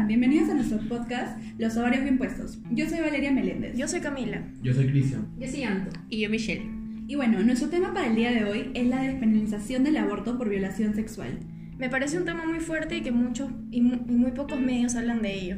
están? 0.00 0.06
Bienvenidos 0.08 0.48
a 0.50 0.54
nuestro 0.54 0.78
podcast 0.88 1.38
Los 1.58 1.76
ovarios 1.76 2.02
bien 2.02 2.18
puestos. 2.18 2.58
Yo 2.70 2.88
soy 2.88 3.00
Valeria 3.00 3.32
Meléndez. 3.32 3.76
Yo 3.76 3.86
soy 3.88 4.00
Camila. 4.00 4.42
Yo 4.62 4.72
soy 4.72 4.86
Cristian. 4.88 5.26
Yo 5.38 5.48
soy 5.48 5.62
Anto. 5.64 5.90
Y 6.08 6.20
yo 6.20 6.30
Michelle. 6.30 6.62
Y 7.06 7.16
bueno, 7.16 7.42
nuestro 7.42 7.68
tema 7.68 7.92
para 7.92 8.06
el 8.08 8.16
día 8.16 8.30
de 8.30 8.44
hoy 8.44 8.70
es 8.74 8.86
la 8.86 9.02
despenalización 9.02 9.84
del 9.84 9.96
aborto 9.96 10.38
por 10.38 10.48
violación 10.48 10.94
sexual. 10.94 11.38
Me 11.78 11.88
parece 11.88 12.18
un 12.18 12.24
tema 12.24 12.44
muy 12.46 12.60
fuerte 12.60 12.98
y 12.98 13.00
que 13.02 13.10
muchos 13.10 13.50
y 13.70 13.80
mu- 13.82 14.04
y 14.08 14.12
muy 14.12 14.30
pocos 14.32 14.60
medios 14.60 14.94
hablan 14.94 15.22
de 15.22 15.34
ello. 15.34 15.56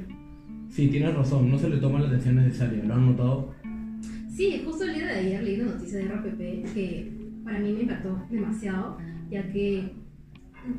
Sí, 0.71 0.89
tienes 0.89 1.15
razón, 1.15 1.51
no 1.51 1.59
se 1.59 1.69
le 1.69 1.77
toma 1.79 2.01
la 2.01 2.09
atención 2.09 2.37
necesaria, 2.37 2.83
¿lo 2.85 2.95
han 2.95 3.07
notado? 3.07 3.55
Sí, 4.35 4.63
justo 4.65 4.85
el 4.85 4.95
día 4.95 5.07
de 5.07 5.13
ayer 5.13 5.43
leí 5.43 5.61
una 5.61 5.73
noticia 5.73 5.99
de 5.99 6.05
RPP 6.07 6.73
que 6.75 7.13
para 7.45 7.59
mí 7.59 7.73
me 7.73 7.81
impactó 7.83 8.23
demasiado, 8.31 8.97
ya 9.31 9.47
que 9.53 9.91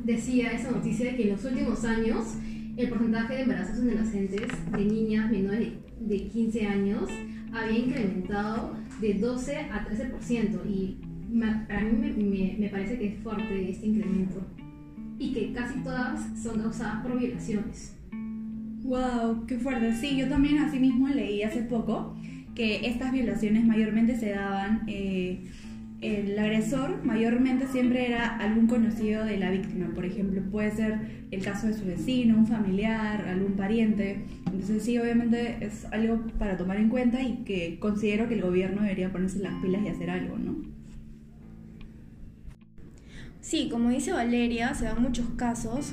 decía 0.04 0.50
esa 0.50 0.72
noticia 0.72 1.10
de 1.12 1.16
que 1.16 1.22
en 1.24 1.28
los 1.30 1.44
últimos 1.44 1.84
años 1.84 2.36
el 2.76 2.88
porcentaje 2.88 3.34
de 3.34 3.42
embarazos 3.42 3.78
en 3.78 3.90
adolescentes 3.90 4.48
de 4.72 4.84
niñas 4.84 5.30
menores 5.30 5.72
de 6.00 6.26
15 6.28 6.66
años 6.66 7.08
había 7.52 7.78
incrementado 7.78 8.76
de 9.00 9.14
12 9.14 9.56
a 9.56 9.86
13% 9.86 10.60
y 10.68 10.98
para 11.68 11.80
mí 11.82 12.56
me 12.58 12.68
parece 12.68 12.98
que 12.98 13.06
es 13.08 13.22
fuerte 13.22 13.70
este 13.70 13.86
incremento 13.86 14.40
y 15.18 15.32
que 15.32 15.52
casi 15.52 15.78
todas 15.80 16.20
son 16.40 16.60
causadas 16.60 17.02
por 17.02 17.18
violaciones. 17.18 17.96
Wow, 18.82 19.46
qué 19.46 19.58
fuerte. 19.58 19.94
Sí, 19.94 20.16
yo 20.16 20.28
también 20.28 20.58
así 20.58 20.78
mismo 20.78 21.08
leí 21.08 21.42
hace 21.42 21.62
poco 21.62 22.14
que 22.54 22.86
estas 22.86 23.12
violaciones 23.12 23.64
mayormente 23.64 24.16
se 24.16 24.30
daban, 24.30 24.82
eh, 24.86 25.44
el 26.04 26.38
agresor 26.38 27.04
mayormente 27.04 27.66
siempre 27.66 28.06
era 28.06 28.36
algún 28.36 28.66
conocido 28.66 29.24
de 29.24 29.38
la 29.38 29.50
víctima, 29.50 29.88
por 29.94 30.04
ejemplo, 30.04 30.42
puede 30.50 30.70
ser 30.70 30.98
el 31.30 31.42
caso 31.42 31.66
de 31.66 31.74
su 31.74 31.84
vecino, 31.84 32.36
un 32.36 32.46
familiar, 32.46 33.26
algún 33.26 33.52
pariente. 33.52 34.24
Entonces 34.46 34.82
sí, 34.82 34.98
obviamente 34.98 35.56
es 35.60 35.86
algo 35.86 36.20
para 36.38 36.56
tomar 36.56 36.76
en 36.76 36.88
cuenta 36.88 37.22
y 37.22 37.44
que 37.44 37.78
considero 37.78 38.28
que 38.28 38.34
el 38.34 38.42
gobierno 38.42 38.82
debería 38.82 39.12
ponerse 39.12 39.38
las 39.38 39.54
pilas 39.62 39.82
y 39.84 39.88
hacer 39.88 40.10
algo, 40.10 40.36
¿no? 40.38 40.73
Sí, 43.44 43.68
como 43.68 43.90
dice 43.90 44.10
Valeria, 44.10 44.72
se 44.72 44.86
dan 44.86 45.02
muchos 45.02 45.26
casos 45.36 45.92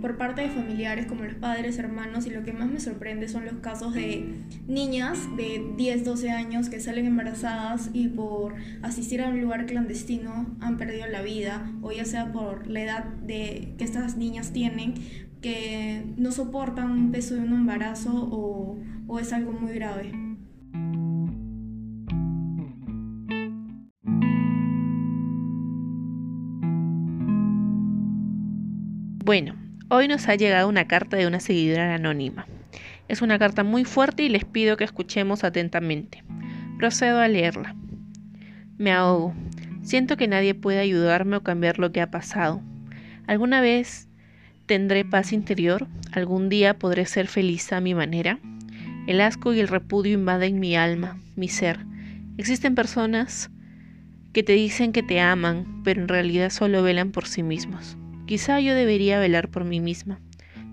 por 0.00 0.18
parte 0.18 0.40
de 0.40 0.48
familiares 0.48 1.06
como 1.06 1.22
los 1.22 1.36
padres, 1.36 1.78
hermanos 1.78 2.26
y 2.26 2.30
lo 2.30 2.42
que 2.42 2.52
más 2.52 2.68
me 2.68 2.80
sorprende 2.80 3.28
son 3.28 3.44
los 3.44 3.54
casos 3.60 3.94
de 3.94 4.34
niñas 4.66 5.16
de 5.36 5.64
10, 5.76 6.04
12 6.04 6.30
años 6.32 6.68
que 6.68 6.80
salen 6.80 7.06
embarazadas 7.06 7.90
y 7.92 8.08
por 8.08 8.56
asistir 8.82 9.22
a 9.22 9.28
un 9.28 9.40
lugar 9.40 9.66
clandestino 9.66 10.56
han 10.60 10.76
perdido 10.76 11.06
la 11.06 11.22
vida 11.22 11.70
o 11.82 11.92
ya 11.92 12.04
sea 12.04 12.32
por 12.32 12.66
la 12.66 12.82
edad 12.82 13.04
de 13.04 13.72
que 13.78 13.84
estas 13.84 14.16
niñas 14.16 14.52
tienen 14.52 14.94
que 15.40 16.04
no 16.16 16.32
soportan 16.32 16.90
un 16.90 17.12
peso 17.12 17.36
de 17.36 17.42
un 17.42 17.52
embarazo 17.52 18.28
o 19.06 19.20
es 19.20 19.32
algo 19.32 19.52
muy 19.52 19.72
grave. 19.72 20.29
Bueno, 29.22 29.54
hoy 29.90 30.08
nos 30.08 30.26
ha 30.28 30.34
llegado 30.34 30.66
una 30.66 30.88
carta 30.88 31.18
de 31.18 31.26
una 31.26 31.40
seguidora 31.40 31.94
anónima. 31.94 32.46
Es 33.06 33.20
una 33.20 33.38
carta 33.38 33.64
muy 33.64 33.84
fuerte 33.84 34.22
y 34.22 34.30
les 34.30 34.46
pido 34.46 34.78
que 34.78 34.84
escuchemos 34.84 35.44
atentamente. 35.44 36.24
Procedo 36.78 37.20
a 37.20 37.28
leerla. 37.28 37.76
Me 38.78 38.92
ahogo. 38.92 39.34
Siento 39.82 40.16
que 40.16 40.26
nadie 40.26 40.54
puede 40.54 40.78
ayudarme 40.78 41.36
o 41.36 41.42
cambiar 41.42 41.78
lo 41.78 41.92
que 41.92 42.00
ha 42.00 42.10
pasado. 42.10 42.62
¿Alguna 43.26 43.60
vez 43.60 44.08
tendré 44.64 45.04
paz 45.04 45.34
interior? 45.34 45.86
¿Algún 46.12 46.48
día 46.48 46.78
podré 46.78 47.04
ser 47.04 47.26
feliz 47.26 47.74
a 47.74 47.82
mi 47.82 47.94
manera? 47.94 48.38
El 49.06 49.20
asco 49.20 49.52
y 49.52 49.60
el 49.60 49.68
repudio 49.68 50.14
invaden 50.14 50.58
mi 50.60 50.76
alma, 50.76 51.18
mi 51.36 51.48
ser. 51.48 51.80
Existen 52.38 52.74
personas 52.74 53.50
que 54.32 54.42
te 54.42 54.54
dicen 54.54 54.92
que 54.92 55.02
te 55.02 55.20
aman, 55.20 55.82
pero 55.84 56.00
en 56.00 56.08
realidad 56.08 56.48
solo 56.48 56.82
velan 56.82 57.12
por 57.12 57.26
sí 57.26 57.42
mismos. 57.42 57.98
Quizá 58.30 58.60
yo 58.60 58.76
debería 58.76 59.18
velar 59.18 59.48
por 59.48 59.64
mí 59.64 59.80
misma. 59.80 60.20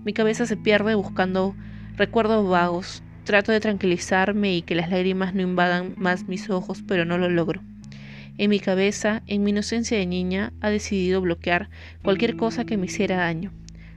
Mi 0.04 0.12
cabeza 0.12 0.46
se 0.46 0.56
pierde 0.56 0.94
buscando 0.94 1.56
recuerdos 1.96 2.48
vagos. 2.48 3.02
Trato 3.24 3.50
de 3.50 3.58
tranquilizarme 3.58 4.54
y 4.54 4.62
que 4.62 4.76
las 4.76 4.92
lágrimas 4.92 5.34
no 5.34 5.42
invadan 5.42 5.94
más 5.96 6.28
mis 6.28 6.50
ojos, 6.50 6.84
pero 6.86 7.04
no 7.04 7.18
lo 7.18 7.28
logro. 7.28 7.60
En 8.36 8.50
mi 8.50 8.60
cabeza, 8.60 9.24
en 9.26 9.42
mi 9.42 9.50
inocencia 9.50 9.98
de 9.98 10.06
niña, 10.06 10.52
ha 10.60 10.70
decidido 10.70 11.20
bloquear 11.20 11.68
cualquier 12.04 12.36
cosa 12.36 12.64
que 12.64 12.76
me 12.76 12.86
hiciera 12.86 13.16
daño. 13.16 13.50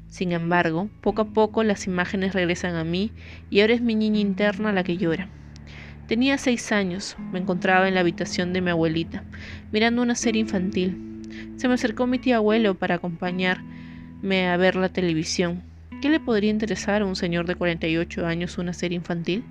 Sin 0.07 0.31
embargo, 0.31 0.89
poco 1.01 1.21
a 1.21 1.25
poco 1.31 1.63
las 1.63 1.85
imágenes 1.85 2.33
regresan 2.33 2.73
a 2.73 2.83
mí 2.83 3.11
y 3.51 3.61
ahora 3.61 3.75
es 3.75 3.81
mi 3.81 3.93
niña 3.93 4.21
interna 4.21 4.71
la 4.71 4.83
que 4.83 4.97
llora. 4.97 5.29
Tenía 6.07 6.39
seis 6.39 6.71
años, 6.71 7.15
me 7.31 7.37
encontraba 7.37 7.87
en 7.87 7.93
la 7.93 7.99
habitación 7.99 8.53
de 8.53 8.61
mi 8.61 8.71
abuelita, 8.71 9.23
mirando 9.71 10.01
una 10.01 10.15
serie 10.15 10.41
infantil. 10.41 11.10
Se 11.57 11.67
me 11.67 11.75
acercó 11.75 12.07
mi 12.07 12.19
tío 12.19 12.35
abuelo 12.35 12.75
para 12.75 12.95
acompañarme 12.95 14.49
a 14.49 14.57
ver 14.57 14.75
la 14.75 14.89
televisión. 14.89 15.63
¿Qué 16.01 16.09
le 16.09 16.19
podría 16.19 16.49
interesar 16.49 17.01
a 17.01 17.05
un 17.05 17.15
señor 17.15 17.45
de 17.45 17.55
48 17.55 18.25
años 18.25 18.57
una 18.57 18.73
serie 18.73 18.95
infantil? 18.95 19.43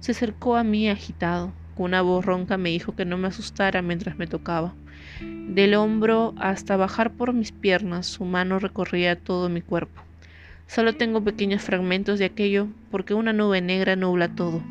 Se 0.00 0.12
acercó 0.12 0.56
a 0.56 0.64
mí 0.64 0.88
agitado. 0.88 1.52
Con 1.74 1.86
una 1.86 2.02
voz 2.02 2.24
ronca 2.24 2.58
me 2.58 2.70
dijo 2.70 2.94
que 2.94 3.06
no 3.06 3.16
me 3.16 3.28
asustara 3.28 3.80
mientras 3.80 4.18
me 4.18 4.26
tocaba. 4.26 4.74
Del 5.20 5.74
hombro 5.74 6.34
hasta 6.38 6.76
bajar 6.76 7.12
por 7.12 7.32
mis 7.32 7.52
piernas, 7.52 8.06
su 8.06 8.24
mano 8.24 8.58
recorría 8.58 9.18
todo 9.18 9.48
mi 9.48 9.62
cuerpo. 9.62 10.02
Solo 10.66 10.94
tengo 10.94 11.24
pequeños 11.24 11.62
fragmentos 11.62 12.18
de 12.18 12.26
aquello 12.26 12.68
porque 12.90 13.14
una 13.14 13.32
nube 13.32 13.60
negra 13.60 13.96
nubla 13.96 14.28
todo. 14.34 14.62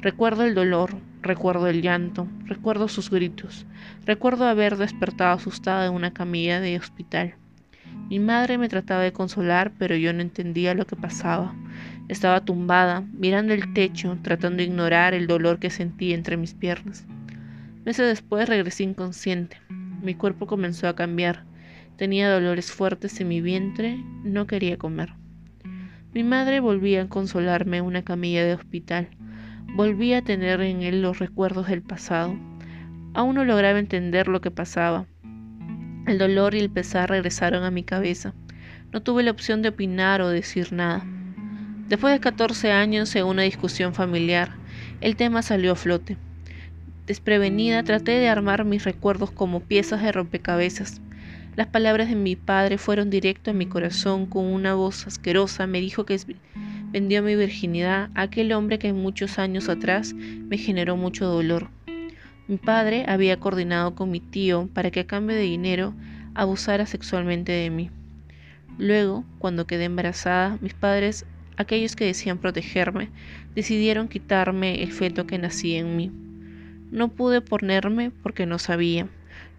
Recuerdo 0.00 0.44
el 0.44 0.54
dolor, 0.54 0.96
recuerdo 1.22 1.68
el 1.68 1.82
llanto, 1.82 2.26
recuerdo 2.44 2.88
sus 2.88 3.10
gritos, 3.10 3.66
recuerdo 4.04 4.46
haber 4.46 4.76
despertado 4.76 5.34
asustada 5.34 5.86
en 5.86 5.94
una 5.94 6.12
camilla 6.12 6.60
de 6.60 6.76
hospital. 6.76 7.34
Mi 8.08 8.18
madre 8.18 8.58
me 8.58 8.68
trataba 8.68 9.02
de 9.02 9.12
consolar, 9.12 9.72
pero 9.78 9.96
yo 9.96 10.12
no 10.12 10.20
entendía 10.20 10.74
lo 10.74 10.86
que 10.86 10.96
pasaba. 10.96 11.54
Estaba 12.08 12.44
tumbada, 12.44 13.04
mirando 13.12 13.54
el 13.54 13.72
techo, 13.72 14.18
tratando 14.22 14.58
de 14.58 14.64
ignorar 14.64 15.14
el 15.14 15.26
dolor 15.26 15.58
que 15.58 15.70
sentí 15.70 16.12
entre 16.12 16.36
mis 16.36 16.52
piernas. 16.52 17.06
Meses 17.84 18.06
después 18.06 18.48
regresé 18.48 18.82
inconsciente. 18.82 19.56
Mi 20.02 20.14
cuerpo 20.14 20.46
comenzó 20.46 20.88
a 20.88 20.96
cambiar. 20.96 21.44
Tenía 21.96 22.30
dolores 22.30 22.72
fuertes 22.72 23.20
en 23.20 23.28
mi 23.28 23.40
vientre, 23.40 23.96
no 24.24 24.46
quería 24.46 24.76
comer. 24.76 25.14
Mi 26.12 26.24
madre 26.24 26.60
volvía 26.60 27.02
a 27.02 27.08
consolarme 27.08 27.78
en 27.78 27.84
una 27.84 28.02
camilla 28.02 28.44
de 28.44 28.54
hospital. 28.54 29.08
Volví 29.74 30.12
a 30.14 30.22
tener 30.22 30.60
en 30.60 30.82
él 30.82 31.02
los 31.02 31.18
recuerdos 31.18 31.68
del 31.68 31.82
pasado. 31.82 32.36
Aún 33.14 33.34
no 33.34 33.44
lograba 33.44 33.78
entender 33.78 34.28
lo 34.28 34.40
que 34.40 34.50
pasaba. 34.50 35.06
El 36.06 36.18
dolor 36.18 36.54
y 36.54 36.58
el 36.58 36.70
pesar 36.70 37.10
regresaron 37.10 37.64
a 37.64 37.70
mi 37.70 37.82
cabeza. 37.82 38.34
No 38.92 39.02
tuve 39.02 39.22
la 39.22 39.30
opción 39.30 39.62
de 39.62 39.70
opinar 39.70 40.20
o 40.20 40.28
decir 40.28 40.72
nada. 40.72 41.06
Después 41.88 42.12
de 42.12 42.20
14 42.20 42.72
años 42.72 43.14
en 43.16 43.24
una 43.24 43.42
discusión 43.42 43.94
familiar, 43.94 44.52
el 45.00 45.16
tema 45.16 45.42
salió 45.42 45.72
a 45.72 45.76
flote. 45.76 46.16
Desprevenida 47.06 47.82
traté 47.82 48.12
de 48.12 48.28
armar 48.28 48.64
mis 48.64 48.84
recuerdos 48.84 49.30
como 49.30 49.60
piezas 49.60 50.02
de 50.02 50.12
rompecabezas. 50.12 51.00
Las 51.56 51.66
palabras 51.66 52.08
de 52.08 52.14
mi 52.14 52.36
padre 52.36 52.78
fueron 52.78 53.10
directo 53.10 53.50
a 53.50 53.54
mi 53.54 53.66
corazón 53.66 54.26
con 54.26 54.46
una 54.46 54.74
voz 54.74 55.06
asquerosa. 55.06 55.66
Me 55.66 55.80
dijo 55.80 56.06
que 56.06 56.18
vendió 56.92 57.22
mi 57.22 57.34
virginidad 57.34 58.10
a 58.14 58.22
aquel 58.22 58.52
hombre 58.52 58.78
que 58.78 58.92
muchos 58.92 59.38
años 59.38 59.68
atrás 59.70 60.12
me 60.14 60.58
generó 60.58 60.96
mucho 60.96 61.26
dolor. 61.26 61.70
Mi 62.48 62.58
padre 62.58 63.04
había 63.08 63.40
coordinado 63.40 63.94
con 63.94 64.10
mi 64.10 64.20
tío 64.20 64.68
para 64.74 64.90
que 64.90 65.00
a 65.00 65.06
cambio 65.06 65.34
de 65.34 65.42
dinero 65.42 65.94
abusara 66.34 66.84
sexualmente 66.84 67.50
de 67.50 67.70
mí. 67.70 67.90
Luego, 68.78 69.24
cuando 69.38 69.66
quedé 69.66 69.84
embarazada, 69.84 70.58
mis 70.60 70.74
padres, 70.74 71.24
aquellos 71.56 71.96
que 71.96 72.04
decían 72.04 72.38
protegerme, 72.38 73.08
decidieron 73.54 74.08
quitarme 74.08 74.82
el 74.82 74.92
feto 74.92 75.26
que 75.26 75.38
nacía 75.38 75.78
en 75.78 75.96
mí. 75.96 76.12
No 76.90 77.08
pude 77.08 77.40
ponerme 77.40 78.10
porque 78.10 78.44
no 78.44 78.58
sabía. 78.58 79.08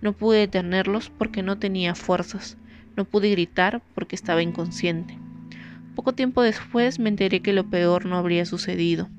No 0.01 0.13
pude 0.13 0.39
detenerlos 0.39 1.09
porque 1.09 1.41
no 1.41 1.57
tenía 1.57 1.95
fuerzas. 1.95 2.57
No 2.95 3.05
pude 3.05 3.31
gritar 3.31 3.81
porque 3.95 4.15
estaba 4.15 4.43
inconsciente. 4.43 5.17
Poco 5.95 6.13
tiempo 6.13 6.41
después 6.41 6.99
me 6.99 7.09
enteré 7.09 7.41
que 7.41 7.53
lo 7.53 7.69
peor 7.69 8.05
no 8.05 8.17
habría 8.17 8.45
sucedido. 8.45 9.09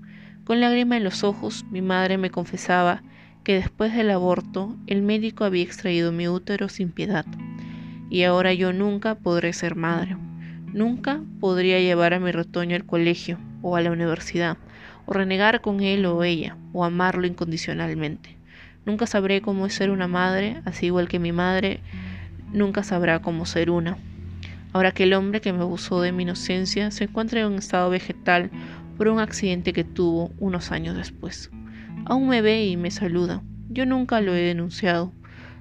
Con 0.44 0.60
lágrima 0.60 0.96
en 0.96 1.04
los 1.04 1.22
ojos, 1.22 1.64
mi 1.70 1.82
madre 1.82 2.18
me 2.18 2.30
confesaba 2.30 3.02
que 3.44 3.54
después 3.54 3.94
del 3.94 4.10
aborto 4.10 4.76
el 4.86 5.02
médico 5.02 5.44
había 5.44 5.62
extraído 5.62 6.10
mi 6.10 6.26
útero 6.26 6.68
sin 6.68 6.90
piedad. 6.90 7.26
Y 8.10 8.24
ahora 8.24 8.52
yo 8.54 8.72
nunca 8.72 9.14
podré 9.14 9.52
ser 9.52 9.76
madre. 9.76 10.16
Nunca 10.72 11.20
podría 11.38 11.78
llevar 11.78 12.14
a 12.14 12.20
mi 12.20 12.32
retoño 12.32 12.74
al 12.74 12.84
colegio 12.84 13.38
o 13.62 13.76
a 13.76 13.80
la 13.80 13.92
universidad, 13.92 14.56
o 15.06 15.12
renegar 15.12 15.60
con 15.60 15.80
él 15.80 16.04
o 16.06 16.24
ella, 16.24 16.56
o 16.72 16.84
amarlo 16.84 17.26
incondicionalmente. 17.26 18.36
Nunca 18.84 19.06
sabré 19.06 19.40
cómo 19.40 19.66
es 19.66 19.74
ser 19.74 19.90
una 19.90 20.08
madre, 20.08 20.60
así 20.64 20.86
igual 20.86 21.08
que 21.08 21.20
mi 21.20 21.32
madre 21.32 21.80
nunca 22.52 22.82
sabrá 22.82 23.20
cómo 23.20 23.46
ser 23.46 23.70
una. 23.70 23.96
Ahora 24.74 24.90
que 24.90 25.04
el 25.04 25.14
hombre 25.14 25.40
que 25.40 25.52
me 25.52 25.60
abusó 25.60 26.00
de 26.00 26.10
mi 26.10 26.24
inocencia 26.24 26.90
se 26.90 27.04
encuentra 27.04 27.40
en 27.40 27.46
un 27.46 27.54
estado 27.54 27.88
vegetal 27.90 28.50
por 28.98 29.06
un 29.06 29.20
accidente 29.20 29.72
que 29.72 29.84
tuvo 29.84 30.32
unos 30.38 30.72
años 30.72 30.96
después. 30.96 31.48
Aún 32.06 32.28
me 32.28 32.42
ve 32.42 32.66
y 32.66 32.76
me 32.76 32.90
saluda. 32.90 33.42
Yo 33.70 33.86
nunca 33.86 34.20
lo 34.20 34.34
he 34.34 34.40
denunciado, 34.40 35.12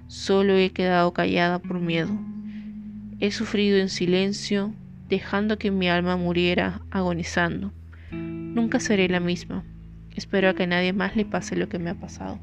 solo 0.08 0.56
he 0.58 0.72
quedado 0.72 1.14
callada 1.14 1.60
por 1.60 1.80
miedo. 1.80 2.10
He 3.20 3.32
sufrido 3.32 3.78
en 3.78 3.90
silencio, 3.90 4.74
dejando 5.10 5.60
que 5.60 5.70
mi 5.70 5.88
alma 5.88 6.18
muriera 6.18 6.82
agonizando. 6.90 7.72
Nunca 8.12 8.80
seré 8.80 9.08
la 9.10 9.20
misma. 9.20 9.64
Espero 10.16 10.50
a 10.50 10.56
que 10.56 10.66
nadie 10.66 10.92
más 10.92 11.16
le 11.16 11.26
pase 11.26 11.56
lo 11.56 11.70
que 11.70 11.78
me 11.78 11.92
ha 11.92 11.96
pasado. 11.96 12.40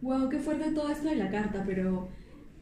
Wow, 0.00 0.30
qué 0.30 0.38
fuerte 0.38 0.72
todo 0.72 0.90
esto 0.90 1.08
de 1.10 1.16
la 1.16 1.30
carta, 1.30 1.62
pero 1.66 2.08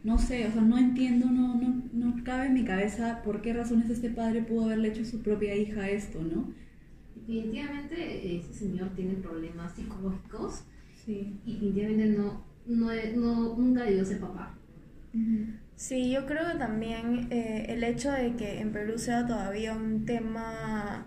no 0.09 0.19
sé, 0.19 0.47
o 0.49 0.53
sea, 0.53 0.63
no 0.63 0.79
entiendo, 0.79 1.27
no, 1.27 1.55
no, 1.57 1.83
no 1.93 2.25
cabe 2.25 2.47
en 2.47 2.55
mi 2.55 2.65
cabeza 2.65 3.23
por 3.25 3.43
qué 3.43 3.53
razones 3.53 3.91
este 3.91 4.11
padre 4.11 4.43
pudo 4.43 4.65
haberle 4.67 4.89
hecho 4.89 5.03
a 5.03 5.07
su 5.07 5.23
propia 5.23 5.55
hija 5.57 5.89
esto, 5.91 6.23
¿no? 6.23 6.55
Definitivamente 7.15 8.37
ese 8.37 8.55
señor 8.55 8.91
tiene 8.97 9.15
problemas 9.15 9.75
psicológicos 9.75 10.65
Sí. 11.05 11.41
y 11.45 11.53
definitivamente 11.55 12.07
no, 12.19 12.45
no, 12.67 12.91
no 13.17 13.57
nunca 13.57 13.85
debió 13.85 14.05
ser 14.05 14.21
papá. 14.21 14.55
Sí, 15.77 16.11
yo 16.11 16.27
creo 16.27 16.53
que 16.53 16.59
también 16.59 17.29
eh, 17.31 17.67
el 17.69 17.85
hecho 17.85 18.11
de 18.13 18.37
que 18.37 18.61
en 18.61 18.73
Perú 18.73 18.99
sea 18.99 19.27
todavía 19.27 19.75
un 19.75 20.05
tema 20.05 21.07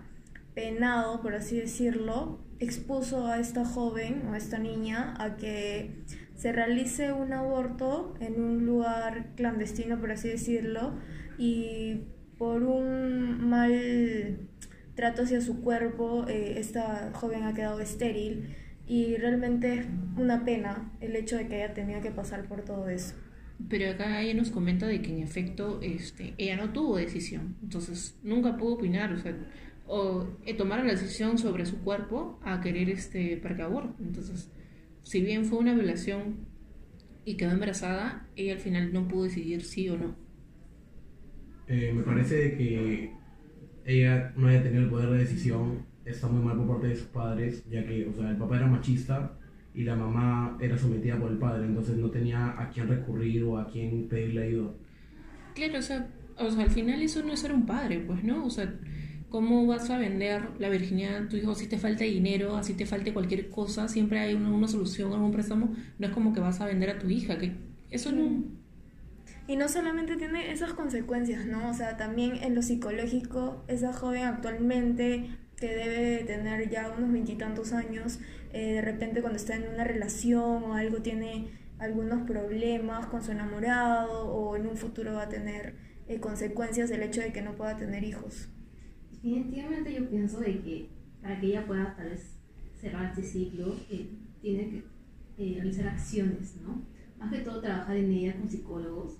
penado, 0.54 1.20
por 1.22 1.34
así 1.34 1.56
decirlo, 1.56 2.38
expuso 2.58 3.26
a 3.26 3.38
esta 3.38 3.64
joven 3.64 4.22
o 4.28 4.32
a 4.32 4.38
esta 4.38 4.58
niña 4.58 5.14
a 5.18 5.36
que 5.36 5.90
se 6.36 6.52
realice 6.52 7.12
un 7.12 7.32
aborto 7.32 8.14
en 8.20 8.40
un 8.42 8.66
lugar 8.66 9.28
clandestino, 9.36 10.00
por 10.00 10.12
así 10.12 10.28
decirlo, 10.28 10.94
y 11.38 12.02
por 12.38 12.62
un 12.62 13.48
mal 13.48 14.48
trato 14.94 15.22
hacia 15.22 15.40
su 15.40 15.62
cuerpo, 15.62 16.26
eh, 16.28 16.54
esta 16.58 17.12
joven 17.14 17.44
ha 17.44 17.54
quedado 17.54 17.80
estéril 17.80 18.54
y 18.86 19.16
realmente 19.16 19.74
es 19.74 19.86
una 20.16 20.44
pena 20.44 20.92
el 21.00 21.16
hecho 21.16 21.36
de 21.36 21.46
que 21.48 21.62
haya 21.62 21.74
tenido 21.74 22.00
que 22.00 22.10
pasar 22.10 22.46
por 22.48 22.64
todo 22.64 22.88
eso. 22.88 23.14
Pero 23.68 23.90
acá 23.90 24.20
ella 24.20 24.34
nos 24.34 24.50
comenta 24.50 24.86
de 24.86 25.00
que 25.00 25.12
en 25.12 25.22
efecto 25.22 25.80
este, 25.82 26.34
ella 26.36 26.56
no 26.56 26.72
tuvo 26.72 26.96
decisión, 26.96 27.56
entonces 27.62 28.18
nunca 28.22 28.56
pudo 28.56 28.74
opinar, 28.74 29.12
o 29.12 29.18
sea, 29.18 29.36
o 29.86 30.26
eh, 30.44 30.54
tomar 30.54 30.84
la 30.84 30.92
decisión 30.92 31.38
sobre 31.38 31.66
su 31.66 31.78
cuerpo 31.82 32.40
a 32.42 32.60
querer 32.60 32.88
este 32.90 33.36
para 33.36 33.56
que. 33.56 33.94
Entonces, 34.00 34.50
si 35.02 35.20
bien 35.20 35.44
fue 35.44 35.58
una 35.58 35.74
violación 35.74 36.46
y 37.24 37.36
quedó 37.36 37.52
embarazada, 37.52 38.28
ella 38.36 38.54
al 38.54 38.60
final 38.60 38.92
no 38.92 39.08
pudo 39.08 39.24
decidir 39.24 39.62
sí 39.62 39.88
o 39.88 39.96
no. 39.96 40.16
Eh, 41.68 41.92
me 41.94 42.02
parece 42.02 42.56
que 42.56 43.12
ella 43.84 44.32
no 44.36 44.48
haya 44.48 44.62
tenido 44.62 44.82
el 44.82 44.90
poder 44.90 45.10
de 45.10 45.18
decisión 45.18 45.92
está 46.04 46.26
muy 46.28 46.44
mal 46.44 46.56
por 46.56 46.68
parte 46.68 46.88
de 46.88 46.96
sus 46.96 47.06
padres, 47.08 47.64
ya 47.70 47.84
que, 47.84 48.06
o 48.06 48.12
sea, 48.12 48.30
el 48.30 48.36
papá 48.36 48.56
era 48.56 48.66
machista 48.66 49.38
y 49.74 49.84
la 49.84 49.96
mamá 49.96 50.58
era 50.60 50.76
sometida 50.76 51.18
por 51.18 51.30
el 51.30 51.38
padre, 51.38 51.66
entonces 51.66 51.96
no 51.96 52.10
tenía 52.10 52.60
a 52.60 52.68
quién 52.70 52.88
recurrir 52.88 53.44
o 53.44 53.58
a 53.58 53.68
quién 53.68 54.08
pedirle 54.08 54.48
ayuda. 54.48 54.72
Claro, 55.54 55.78
o 55.78 55.82
sea, 55.82 56.08
o 56.38 56.50
sea, 56.50 56.64
al 56.64 56.70
final 56.70 57.02
eso 57.02 57.22
no 57.22 57.32
es 57.32 57.40
ser 57.40 57.52
un 57.52 57.66
padre, 57.66 58.00
pues, 58.00 58.24
¿no? 58.24 58.44
O 58.44 58.50
sea, 58.50 58.74
¿cómo 59.32 59.66
vas 59.66 59.88
a 59.88 59.96
vender 59.96 60.50
la 60.58 60.68
virginidad 60.68 61.16
a 61.16 61.28
tu 61.28 61.36
hijo 61.38 61.54
si 61.54 61.66
te 61.66 61.78
falta 61.78 62.04
dinero, 62.04 62.54
así 62.54 62.74
te 62.74 62.84
falte 62.84 63.14
cualquier 63.14 63.48
cosa? 63.48 63.88
Siempre 63.88 64.20
hay 64.20 64.34
una, 64.34 64.68
solución, 64.68 65.10
algún 65.14 65.32
préstamo. 65.32 65.74
No 65.98 66.06
es 66.06 66.12
como 66.12 66.34
que 66.34 66.40
vas 66.40 66.60
a 66.60 66.66
vender 66.66 66.90
a 66.90 66.98
tu 66.98 67.08
hija, 67.08 67.38
que 67.38 67.52
eso 67.90 68.12
no... 68.12 68.44
Y 69.48 69.56
no 69.56 69.70
solamente 69.70 70.16
tiene 70.16 70.52
esas 70.52 70.74
consecuencias, 70.74 71.46
¿no? 71.46 71.70
O 71.70 71.72
sea, 71.72 71.96
también 71.96 72.42
en 72.42 72.54
lo 72.54 72.60
psicológico, 72.60 73.64
esa 73.68 73.94
joven 73.94 74.24
actualmente 74.24 75.30
que 75.56 75.68
debe 75.68 75.98
de 75.98 76.18
tener 76.24 76.68
ya 76.68 76.94
unos 76.96 77.10
veintitantos 77.10 77.72
años, 77.72 78.18
eh, 78.52 78.74
de 78.74 78.82
repente 78.82 79.22
cuando 79.22 79.38
está 79.38 79.56
en 79.56 79.66
una 79.66 79.84
relación 79.84 80.62
o 80.62 80.74
algo 80.74 80.98
tiene 80.98 81.48
algunos 81.78 82.22
problemas 82.28 83.06
con 83.06 83.24
su 83.24 83.32
enamorado 83.32 84.26
o 84.26 84.56
en 84.56 84.66
un 84.66 84.76
futuro 84.76 85.14
va 85.14 85.22
a 85.22 85.28
tener 85.30 85.74
eh, 86.06 86.20
consecuencias 86.20 86.90
del 86.90 87.02
hecho 87.02 87.22
de 87.22 87.32
que 87.32 87.40
no 87.40 87.56
pueda 87.56 87.78
tener 87.78 88.04
hijos. 88.04 88.50
Definitivamente 89.22 89.94
yo 89.94 90.08
pienso 90.08 90.40
de 90.40 90.60
que 90.60 90.88
para 91.20 91.40
que 91.40 91.46
ella 91.46 91.66
pueda 91.66 91.94
tal 91.94 92.10
vez 92.10 92.34
cerrar 92.80 93.10
este 93.10 93.22
ciclo, 93.22 93.76
eh, 93.88 94.10
tiene 94.40 94.68
que 94.68 94.84
eh, 95.38 95.54
realizar 95.56 95.88
acciones, 95.88 96.56
¿no? 96.60 96.82
Más 97.18 97.32
que 97.32 97.38
todo 97.38 97.60
trabajar 97.60 97.96
en 97.96 98.10
ella 98.10 98.36
con 98.36 98.50
psicólogos 98.50 99.18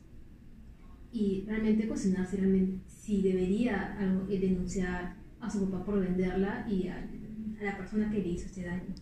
y 1.13 1.45
realmente 1.47 1.87
cuestionar 1.87 2.27
si, 2.27 2.37
realmente, 2.39 2.81
si 2.89 3.23
debería 3.23 3.97
algo, 3.99 4.29
eh, 4.29 4.41
denunciar 4.41 5.15
a 5.41 5.49
su 5.49 5.71
papá 5.71 5.85
por 5.85 6.01
venderla 6.01 6.67
y 6.69 6.89
a, 6.89 6.97
a 6.97 7.65
la 7.65 7.77
persona 7.77 8.11
que 8.11 8.19
le 8.19 8.29
hizo 8.29 8.47
este 8.47 8.65
daño. 8.65 8.95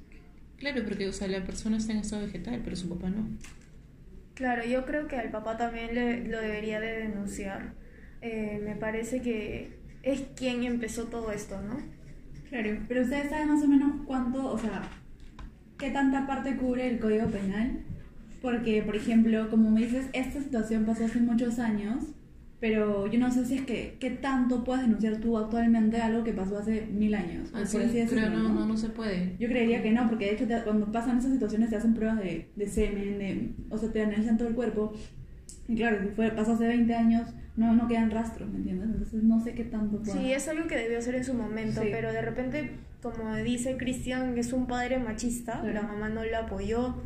Claro, 0.58 0.84
porque, 0.84 1.08
o 1.08 1.12
sea, 1.12 1.28
la 1.28 1.44
persona 1.44 1.78
está 1.78 1.92
en 1.92 1.98
estado 2.00 2.26
vegetal, 2.26 2.60
pero 2.62 2.76
su 2.76 2.90
papá 2.90 3.08
no. 3.08 3.26
Claro, 4.34 4.64
yo 4.64 4.84
creo 4.84 5.08
que 5.08 5.16
al 5.16 5.30
papá 5.30 5.56
también 5.56 5.94
le, 5.94 6.28
lo 6.28 6.38
debería 6.40 6.80
de 6.80 6.98
denunciar. 6.98 7.74
Eh, 8.20 8.60
me 8.62 8.76
parece 8.76 9.22
que 9.22 9.79
es 10.02 10.22
quien 10.36 10.64
empezó 10.64 11.04
todo 11.04 11.30
esto, 11.32 11.60
¿no? 11.62 11.76
Claro, 12.48 12.78
pero 12.88 13.02
ustedes 13.02 13.30
saben 13.30 13.48
más 13.48 13.62
o 13.62 13.68
menos 13.68 13.92
cuánto, 14.06 14.52
o 14.52 14.58
sea, 14.58 14.82
qué 15.78 15.90
tanta 15.90 16.26
parte 16.26 16.56
cubre 16.56 16.88
el 16.90 16.98
Código 16.98 17.26
Penal. 17.28 17.80
Porque, 18.42 18.82
por 18.82 18.96
ejemplo, 18.96 19.50
como 19.50 19.70
me 19.70 19.82
dices, 19.82 20.06
esta 20.14 20.40
situación 20.40 20.86
pasó 20.86 21.04
hace 21.04 21.20
muchos 21.20 21.58
años, 21.58 22.06
pero 22.58 23.06
yo 23.06 23.18
no 23.18 23.30
sé 23.30 23.44
si 23.44 23.56
es 23.56 23.62
que 23.66 23.96
qué 24.00 24.10
tanto 24.10 24.64
puedes 24.64 24.82
denunciar 24.82 25.18
tú 25.18 25.36
actualmente 25.36 26.00
algo 26.00 26.24
que 26.24 26.32
pasó 26.32 26.58
hace 26.58 26.86
mil 26.86 27.14
años. 27.14 27.50
por 27.50 27.82
así 27.82 27.96
decirlo, 27.98 28.28
pero 28.28 28.38
no, 28.42 28.48
no, 28.54 28.66
no 28.66 28.76
se 28.78 28.88
puede. 28.88 29.36
Yo 29.38 29.46
creería 29.48 29.82
que 29.82 29.92
no, 29.92 30.08
porque 30.08 30.24
de 30.24 30.32
hecho 30.32 30.46
te- 30.46 30.62
cuando 30.62 30.90
pasan 30.90 31.18
esas 31.18 31.32
situaciones 31.32 31.68
te 31.68 31.76
hacen 31.76 31.92
pruebas 31.94 32.18
de, 32.20 32.48
de 32.56 32.66
semen, 32.66 33.18
de, 33.18 33.54
o 33.68 33.76
sea, 33.76 33.92
te 33.92 34.02
analizan 34.02 34.38
todo 34.38 34.48
el 34.48 34.54
cuerpo. 34.54 34.94
Y 35.68 35.76
claro, 35.76 35.98
si 36.02 36.08
fue, 36.08 36.30
pasó 36.30 36.52
hace 36.54 36.66
20 36.66 36.94
años, 36.94 37.28
no, 37.56 37.74
no 37.74 37.88
quedan 37.88 38.10
rastros, 38.10 38.48
¿me 38.50 38.58
entiendes? 38.58 38.88
Entonces 38.90 39.22
no 39.22 39.40
sé 39.42 39.54
qué 39.54 39.64
tanto 39.64 39.98
pueda. 40.02 40.12
Sí, 40.12 40.32
es 40.32 40.48
algo 40.48 40.66
que 40.66 40.76
debió 40.76 40.98
hacer 40.98 41.14
en 41.14 41.24
su 41.24 41.34
momento, 41.34 41.82
Sí. 41.82 41.88
pero 41.90 42.12
de 42.12 42.22
repente, 42.22 42.70
como 43.02 43.34
dice 43.36 43.76
Cristian, 43.76 44.36
es 44.38 44.52
un 44.52 44.66
padre 44.66 44.98
machista, 44.98 45.60
Claro. 45.60 45.72
la 45.74 45.82
mamá 45.82 46.08
no 46.08 46.24
lo 46.24 46.36
apoyó 46.38 46.96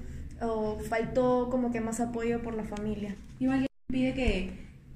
o 0.40 0.78
faltó 0.78 1.48
como 1.50 1.70
que 1.72 1.80
más 1.80 2.00
apoyo 2.00 2.42
por 2.42 2.54
la 2.54 2.64
familia. 2.64 3.14
Igual 3.38 3.60
que 3.62 3.66
pide 3.92 4.14
que, 4.14 4.50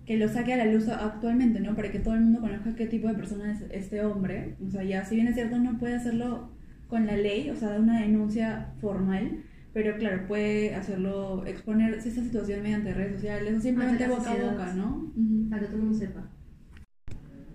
que 0.07 0.17
lo 0.17 0.29
saque 0.29 0.53
a 0.53 0.57
la 0.57 0.65
luz 0.67 0.89
actualmente, 0.89 1.61
¿no? 1.61 1.75
Para 1.75 1.91
que 1.91 1.99
todo 2.01 2.15
el 2.15 2.21
mundo 2.21 2.41
conozca 2.41 2.75
qué 2.75 2.87
tipo 2.87 3.09
de 3.09 3.15
persona 3.15 3.53
es 3.53 3.63
este 3.71 4.05
hombre. 4.05 4.57
O 4.67 4.71
sea, 4.71 4.83
ya 4.83 5.05
si 5.05 5.15
bien 5.17 5.29
es 5.29 5.35
cierto, 5.35 5.59
no 5.59 5.79
puede 5.79 5.95
hacerlo 5.95 6.51
con 6.89 7.07
la 7.07 7.17
ley, 7.17 7.51
o 7.51 7.57
sea, 7.57 7.71
de 7.73 7.81
una 7.81 8.01
denuncia 8.01 8.73
formal, 8.81 9.43
pero 9.79 9.97
claro, 9.97 10.27
puede 10.27 10.75
hacerlo, 10.75 11.47
exponer 11.47 11.95
esta 11.95 12.11
situación 12.11 12.65
mediante 12.65 12.93
redes 12.93 13.15
sociales 13.15 13.57
o 13.57 13.61
simplemente 13.61 14.09
boca 14.09 14.33
a 14.33 14.35
boca, 14.35 14.73
¿no? 14.75 15.13
Para 15.49 15.63
que 15.63 15.69
todo 15.69 15.77
el 15.77 15.83
mundo 15.85 15.97
sepa. 15.97 16.29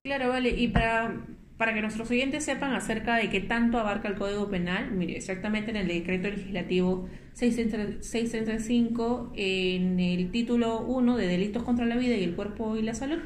Claro, 0.02 0.30
vale. 0.30 0.52
Y 0.52 0.70
para, 0.70 1.26
para 1.58 1.74
que 1.74 1.82
nuestros 1.82 2.10
oyentes 2.10 2.46
sepan 2.46 2.76
acerca 2.76 3.18
de 3.18 3.30
qué 3.30 3.42
tanto 3.42 3.78
abarca 3.78 4.08
el 4.08 4.16
Código 4.16 4.50
Penal, 4.50 4.92
mire, 4.92 5.18
exactamente 5.18 5.72
en 5.72 5.76
el 5.76 5.90
decreto 5.90 6.30
legislativo 6.30 7.10
635, 7.34 9.34
en 9.36 10.00
el 10.00 10.32
título 10.32 10.80
1 10.86 11.18
de 11.18 11.28
Delitos 11.28 11.64
contra 11.64 11.86
la 11.86 11.98
Vida 11.98 12.16
y 12.16 12.24
el 12.24 12.36
Cuerpo 12.36 12.78
y 12.78 12.84
la 12.84 12.94
Salud, 12.94 13.20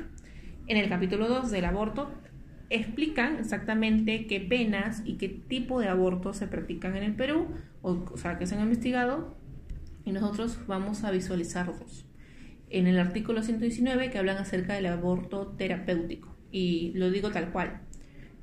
en 0.66 0.78
el 0.78 0.90
capítulo 0.90 1.28
2 1.28 1.52
del 1.52 1.66
aborto, 1.66 2.10
explican 2.70 3.38
exactamente 3.40 4.28
qué 4.28 4.40
penas 4.40 5.02
y 5.06 5.18
qué 5.18 5.30
tipo 5.30 5.80
de 5.80 5.88
abortos 5.88 6.38
se 6.38 6.48
practican 6.48 6.96
en 6.96 7.04
el 7.04 7.14
Perú, 7.16 7.48
o, 7.82 8.06
o 8.12 8.18
sea, 8.18 8.38
que 8.38 8.48
se 8.48 8.56
han 8.56 8.62
investigado, 8.62 9.38
y 10.06 10.12
nosotros 10.12 10.60
vamos 10.68 11.04
a 11.04 11.12
visualizarlos 11.12 12.08
en 12.70 12.88
el 12.88 13.00
artículo 13.00 13.44
119 13.44 14.10
que 14.10 14.18
hablan 14.18 14.38
acerca 14.38 14.74
del 14.74 14.88
aborto 14.88 15.48
terapéutico. 15.58 16.36
Y 16.52 16.92
lo 16.96 17.10
digo 17.12 17.32
tal 17.32 17.52
cual. 17.52 17.82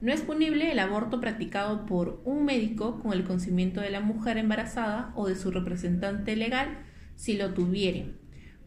No 0.01 0.13
es 0.13 0.21
punible 0.23 0.71
el 0.71 0.79
aborto 0.79 1.21
practicado 1.21 1.87
por 1.87 2.21
un 2.25 2.45
médico 2.45 3.01
con 3.01 3.13
el 3.13 3.25
consentimiento 3.25 3.81
de 3.81 3.91
la 3.91 4.01
mujer 4.01 4.37
embarazada 4.37 5.13
o 5.15 5.27
de 5.27 5.37
su 5.37 5.51
representante 5.51 6.37
legal 6.37 6.79
si 7.17 7.37
lo 7.37 7.55
tuviere, 7.55 8.15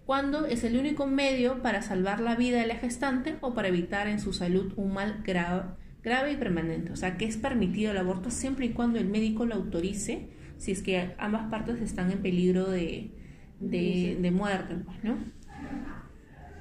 cuando 0.08 0.46
es 0.46 0.64
el 0.64 0.78
único 0.78 1.06
medio 1.06 1.62
para 1.62 1.82
salvar 1.82 2.22
la 2.22 2.38
vida 2.38 2.62
de 2.62 2.66
la 2.66 2.78
gestante 2.78 3.36
o 3.42 3.54
para 3.54 3.68
evitar 3.68 4.08
en 4.08 4.22
su 4.22 4.32
salud 4.32 4.72
un 4.78 4.94
mal 4.94 5.22
grave, 5.26 5.64
grave 6.02 6.32
y 6.32 6.38
permanente. 6.38 6.94
O 6.94 6.96
sea, 6.96 7.18
que 7.18 7.26
es 7.26 7.36
permitido 7.36 7.92
el 7.92 7.98
aborto 7.98 8.32
siempre 8.32 8.68
y 8.68 8.70
cuando 8.70 9.00
el 9.00 9.10
médico 9.10 9.46
lo 9.46 9.56
autorice, 9.56 10.30
si 10.56 10.72
es 10.72 10.82
que 10.82 11.14
ambas 11.18 11.50
partes 11.52 11.82
están 11.82 12.10
en 12.10 12.20
peligro 12.20 12.70
de, 12.70 13.12
de, 13.60 14.18
de 14.22 14.32
muerte, 14.32 14.76
pues, 14.76 15.04
¿no? 15.04 15.18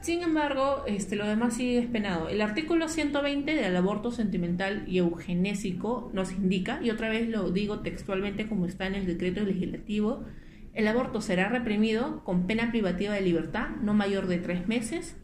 Sin 0.00 0.22
embargo, 0.22 0.82
este, 0.88 1.14
lo 1.14 1.28
demás 1.28 1.54
sí 1.54 1.76
es 1.76 1.86
penado. 1.86 2.28
El 2.28 2.40
artículo 2.40 2.88
120 2.88 3.54
del 3.54 3.76
aborto 3.76 4.10
sentimental 4.10 4.82
y 4.88 4.98
eugenésico 4.98 6.10
nos 6.12 6.32
indica, 6.32 6.80
y 6.82 6.90
otra 6.90 7.08
vez 7.10 7.28
lo 7.28 7.52
digo 7.52 7.78
textualmente 7.78 8.48
como 8.48 8.66
está 8.66 8.88
en 8.88 8.96
el 8.96 9.06
decreto 9.06 9.44
legislativo, 9.44 10.24
El 10.76 10.88
aborto 10.88 11.22
será 11.22 11.48
reprimido 11.48 12.22
con 12.22 12.46
pena 12.46 12.70
privativa 12.70 13.14
de 13.14 13.22
libertad 13.22 13.70
no 13.80 13.94
mayor 13.94 14.26
de 14.26 14.36
tres 14.36 14.68
meses 14.68 15.16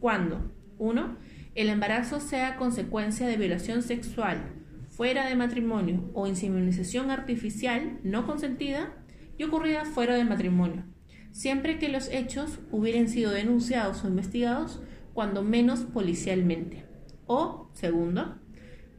cuando 0.00 0.50
1. 0.78 1.18
El 1.54 1.68
embarazo 1.68 2.20
sea 2.20 2.56
consecuencia 2.56 3.28
de 3.28 3.36
violación 3.36 3.82
sexual 3.82 4.54
fuera 4.88 5.26
de 5.26 5.34
matrimonio 5.36 6.10
o 6.14 6.26
inseminación 6.26 7.10
artificial 7.10 7.98
no 8.02 8.24
consentida 8.26 8.94
y 9.36 9.44
ocurrida 9.44 9.84
fuera 9.84 10.14
del 10.14 10.26
matrimonio, 10.26 10.84
siempre 11.32 11.78
que 11.78 11.90
los 11.90 12.08
hechos 12.08 12.60
hubieran 12.70 13.08
sido 13.08 13.30
denunciados 13.30 14.04
o 14.04 14.08
investigados 14.08 14.80
cuando 15.12 15.42
menos 15.42 15.80
policialmente. 15.80 16.86
O, 17.26 17.68
segundo, 17.74 18.38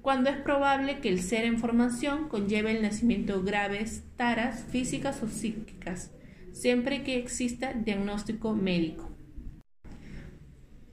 cuando 0.06 0.30
es 0.30 0.38
probable 0.38 1.00
que 1.00 1.10
el 1.10 1.20
ser 1.20 1.46
en 1.46 1.58
formación 1.58 2.30
conlleve 2.30 2.70
el 2.70 2.84
nacimiento 2.84 3.42
graves 3.42 4.04
taras 4.18 4.64
físicas 4.70 5.24
o 5.24 5.28
psíquicas, 5.28 6.12
siempre 6.52 7.02
que 7.02 7.18
exista 7.18 7.74
diagnóstico 7.74 8.54
médico. 8.54 9.10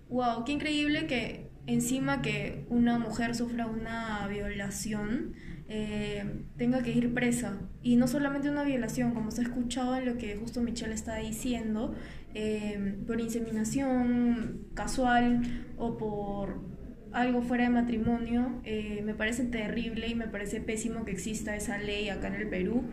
Wow, 0.09 0.47
qué 0.47 0.53
increíble 0.53 1.07
que 1.07 1.51
encima 1.67 2.23
que 2.23 2.65
una 2.71 2.99
mujer 2.99 3.35
sufra 3.35 3.67
una 3.67 4.27
violación 4.29 5.35
eh, 5.69 6.47
tenga 6.57 6.83
que 6.83 6.93
ir 6.93 7.13
presa. 7.13 7.61
Y 7.83 7.97
no 7.97 8.09
solamente 8.09 8.49
una 8.49 8.65
violación, 8.65 9.13
como 9.13 9.31
se 9.31 9.43
ha 9.43 9.45
escuchado 9.45 9.95
en 9.95 10.07
lo 10.07 10.17
que 10.17 10.37
justo 10.37 10.63
Michelle 10.63 10.95
está 10.95 11.17
diciendo, 11.17 11.95
eh, 12.33 12.97
por 13.07 13.21
inseminación 13.21 14.69
casual 14.73 15.67
o 15.77 15.99
por 15.99 16.73
algo 17.13 17.43
fuera 17.43 17.65
de 17.65 17.71
matrimonio, 17.71 18.61
eh, 18.65 19.03
me 19.05 19.15
parece 19.15 19.45
terrible 19.45 20.09
y 20.09 20.15
me 20.15 20.29
parece 20.29 20.61
pésimo 20.61 21.05
que 21.05 21.13
exista 21.13 21.57
esa 21.57 21.79
ley 21.79 22.09
acá 22.09 22.29
en 22.29 22.35
el 22.35 22.49
Perú, 22.49 22.85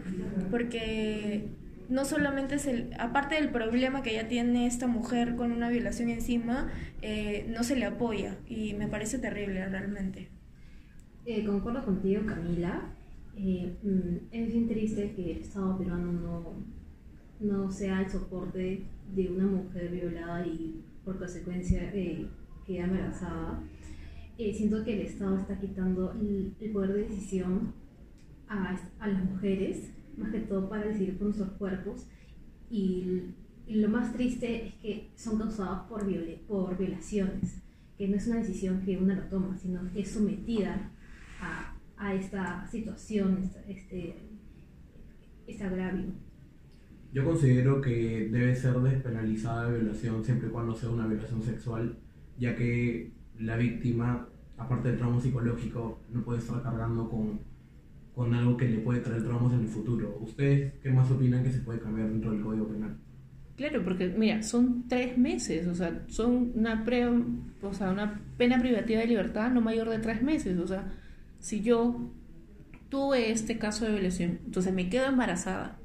porque 0.51 1.47
no 1.89 2.05
solamente 2.05 2.55
es 2.55 2.67
el, 2.67 2.91
aparte 2.99 3.35
del 3.35 3.49
problema 3.49 4.03
que 4.03 4.13
ya 4.13 4.27
tiene 4.27 4.67
esta 4.67 4.87
mujer 4.87 5.35
con 5.35 5.51
una 5.51 5.69
violación 5.69 6.09
encima, 6.09 6.69
eh, 7.01 7.47
no 7.49 7.63
se 7.63 7.75
le 7.75 7.85
apoya 7.85 8.37
y 8.47 8.73
me 8.73 8.87
parece 8.87 9.19
terrible 9.19 9.65
realmente. 9.67 10.29
Eh, 11.25 11.45
concuerdo 11.45 11.83
contigo, 11.85 12.23
Camila. 12.25 12.95
Mm, 13.35 14.17
es 14.31 14.51
bien 14.51 14.67
triste 14.67 15.13
que 15.15 15.31
el 15.31 15.37
Estado 15.39 15.77
peruano 15.77 16.11
no, 16.11 16.53
no 17.39 17.71
sea 17.71 18.01
el 18.01 18.09
soporte 18.09 18.83
de 19.15 19.29
una 19.29 19.45
mujer 19.45 19.89
violada 19.91 20.45
y 20.45 20.83
por 21.05 21.17
consecuencia 21.17 21.91
queda 22.65 22.83
embarazada. 22.83 23.63
Eh, 24.39 24.53
siento 24.53 24.85
que 24.85 24.93
el 24.93 25.01
Estado 25.01 25.37
está 25.37 25.59
quitando 25.59 26.13
el, 26.13 26.55
poder 26.71 26.93
de 26.93 27.09
decisión 27.09 27.73
a, 28.47 28.79
las 29.05 29.25
mujeres, 29.25 29.91
más 30.15 30.31
que 30.31 30.39
todo 30.39 30.69
para 30.69 30.85
decidir 30.85 31.17
por 31.17 31.27
nuestros 31.27 31.49
cuerpos. 31.57 32.07
Y, 32.71 33.35
lo 33.67 33.89
más 33.89 34.13
triste 34.13 34.65
es 34.65 34.73
que 34.75 35.09
son 35.15 35.37
causados 35.37 35.87
por, 35.89 36.07
por 36.47 36.77
violaciones, 36.77 37.61
que 37.97 38.07
no 38.07 38.15
es 38.15 38.27
una 38.27 38.37
decisión 38.37 38.81
que 38.81 38.97
una 38.97 39.13
lo 39.13 39.23
toma, 39.23 39.57
sino 39.57 39.81
que 39.91 39.99
es 39.99 40.09
sometida 40.09 40.89
a, 41.41 41.75
a 41.97 42.15
esta 42.15 42.65
situación, 42.65 43.51
este, 43.67 44.15
este 45.45 45.63
agravio. 45.65 46.13
Yo 47.11 47.25
considero 47.25 47.81
que 47.81 48.29
debe 48.31 48.55
ser 48.55 48.79
despenalizada 48.79 49.65
la 49.65 49.77
violación 49.77 50.23
siempre 50.23 50.47
y 50.47 50.51
cuando 50.51 50.73
sea 50.73 50.89
una 50.89 51.05
violación 51.05 51.43
sexual, 51.43 51.97
ya 52.39 52.55
que 52.55 53.11
la 53.39 53.55
víctima, 53.57 54.28
aparte 54.59 54.89
del 54.89 54.97
trauma 54.97 55.19
psicológico, 55.19 55.99
no 56.11 56.21
puede 56.23 56.39
estar 56.39 56.61
cargando 56.61 57.09
con, 57.09 57.39
con 58.13 58.33
algo 58.33 58.57
que 58.57 58.67
le 58.67 58.79
puede 58.79 58.99
traer 58.99 59.23
traumas 59.23 59.53
en 59.53 59.61
el 59.61 59.67
futuro. 59.67 60.17
¿Ustedes 60.21 60.73
qué 60.83 60.91
más 60.91 61.09
opinan 61.09 61.43
que 61.43 61.51
se 61.51 61.59
puede 61.59 61.79
cambiar 61.79 62.09
dentro 62.09 62.31
del 62.31 62.41
Código 62.41 62.67
Penal? 62.67 62.97
Claro, 63.55 63.83
porque 63.83 64.07
mira, 64.07 64.41
son 64.43 64.87
tres 64.87 65.17
meses, 65.17 65.67
o 65.67 65.75
sea, 65.75 66.03
son 66.07 66.51
una, 66.55 66.85
pre, 66.85 67.07
o 67.07 67.73
sea, 67.73 67.91
una 67.91 68.21
pena 68.37 68.59
privativa 68.59 69.01
de 69.01 69.07
libertad 69.07 69.51
no 69.51 69.59
mayor 69.59 69.89
de 69.89 69.99
tres 69.99 70.21
meses. 70.21 70.57
O 70.59 70.67
sea, 70.67 70.93
si 71.39 71.61
yo 71.61 72.09
tuve 72.89 73.31
este 73.31 73.57
caso 73.57 73.85
de 73.85 73.91
violación, 73.91 74.39
entonces 74.45 74.73
me 74.73 74.89
quedo 74.89 75.07
embarazada 75.07 75.77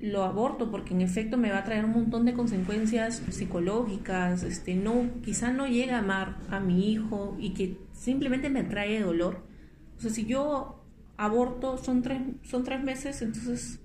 lo 0.00 0.22
aborto 0.22 0.70
porque 0.70 0.94
en 0.94 1.00
efecto 1.00 1.36
me 1.36 1.50
va 1.50 1.58
a 1.58 1.64
traer 1.64 1.84
un 1.84 1.92
montón 1.92 2.24
de 2.24 2.32
consecuencias 2.32 3.22
psicológicas, 3.30 4.42
este, 4.44 4.74
no, 4.74 5.06
quizá 5.24 5.52
no 5.52 5.66
llegue 5.66 5.92
a 5.92 5.98
amar 5.98 6.36
a 6.50 6.60
mi 6.60 6.92
hijo 6.92 7.36
y 7.38 7.50
que 7.50 7.76
simplemente 7.98 8.50
me 8.50 8.64
trae 8.64 9.00
dolor. 9.00 9.44
O 9.96 10.00
sea, 10.00 10.10
si 10.10 10.24
yo 10.26 10.84
aborto 11.16 11.78
son 11.78 12.02
tres, 12.02 12.20
son 12.42 12.64
tres 12.64 12.82
meses, 12.82 13.20
entonces 13.22 13.80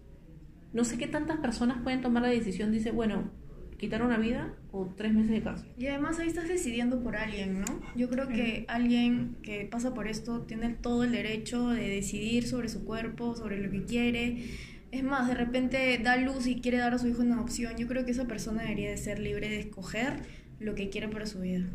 no 0.71 0.83
sé 0.83 0.97
qué 0.97 1.07
tantas 1.07 1.37
personas 1.37 1.81
pueden 1.83 2.01
tomar 2.01 2.23
la 2.23 2.29
decisión, 2.29 2.71
dice, 2.71 2.91
bueno, 2.91 3.31
quitar 3.77 4.03
una 4.03 4.17
vida 4.17 4.53
o 4.71 4.93
tres 4.95 5.13
meses 5.13 5.31
de 5.31 5.41
cárcel. 5.41 5.69
Y 5.77 5.87
además 5.87 6.19
ahí 6.19 6.27
estás 6.27 6.47
decidiendo 6.47 7.03
por 7.03 7.15
alguien, 7.15 7.61
¿no? 7.61 7.65
Yo 7.95 8.09
creo 8.09 8.27
que 8.27 8.65
alguien 8.67 9.35
que 9.41 9.67
pasa 9.69 9.93
por 9.93 10.07
esto 10.07 10.41
tiene 10.41 10.69
todo 10.69 11.03
el 11.03 11.11
derecho 11.11 11.69
de 11.69 11.89
decidir 11.89 12.47
sobre 12.47 12.69
su 12.69 12.85
cuerpo, 12.85 13.35
sobre 13.35 13.61
lo 13.61 13.69
que 13.71 13.83
quiere 13.83 14.45
es 14.93 15.03
más, 15.03 15.27
de 15.27 15.33
repente 15.33 15.99
da 16.03 16.17
luz 16.17 16.45
y 16.45 16.61
quiere 16.61 16.77
dar 16.77 16.93
a 16.93 16.99
su 16.99 17.07
hijo 17.07 17.23
una 17.23 17.41
opción. 17.41 17.75
Yo 17.77 17.87
creo 17.87 18.05
que 18.05 18.11
esa 18.11 18.27
persona 18.27 18.61
debería 18.61 18.91
de 18.91 18.97
ser 18.97 19.17
libre 19.17 19.49
de 19.49 19.59
escoger 19.59 20.21
lo 20.59 20.75
que 20.75 20.91
quiere 20.91 21.07
para 21.07 21.25
su 21.25 21.39
vida. 21.39 21.65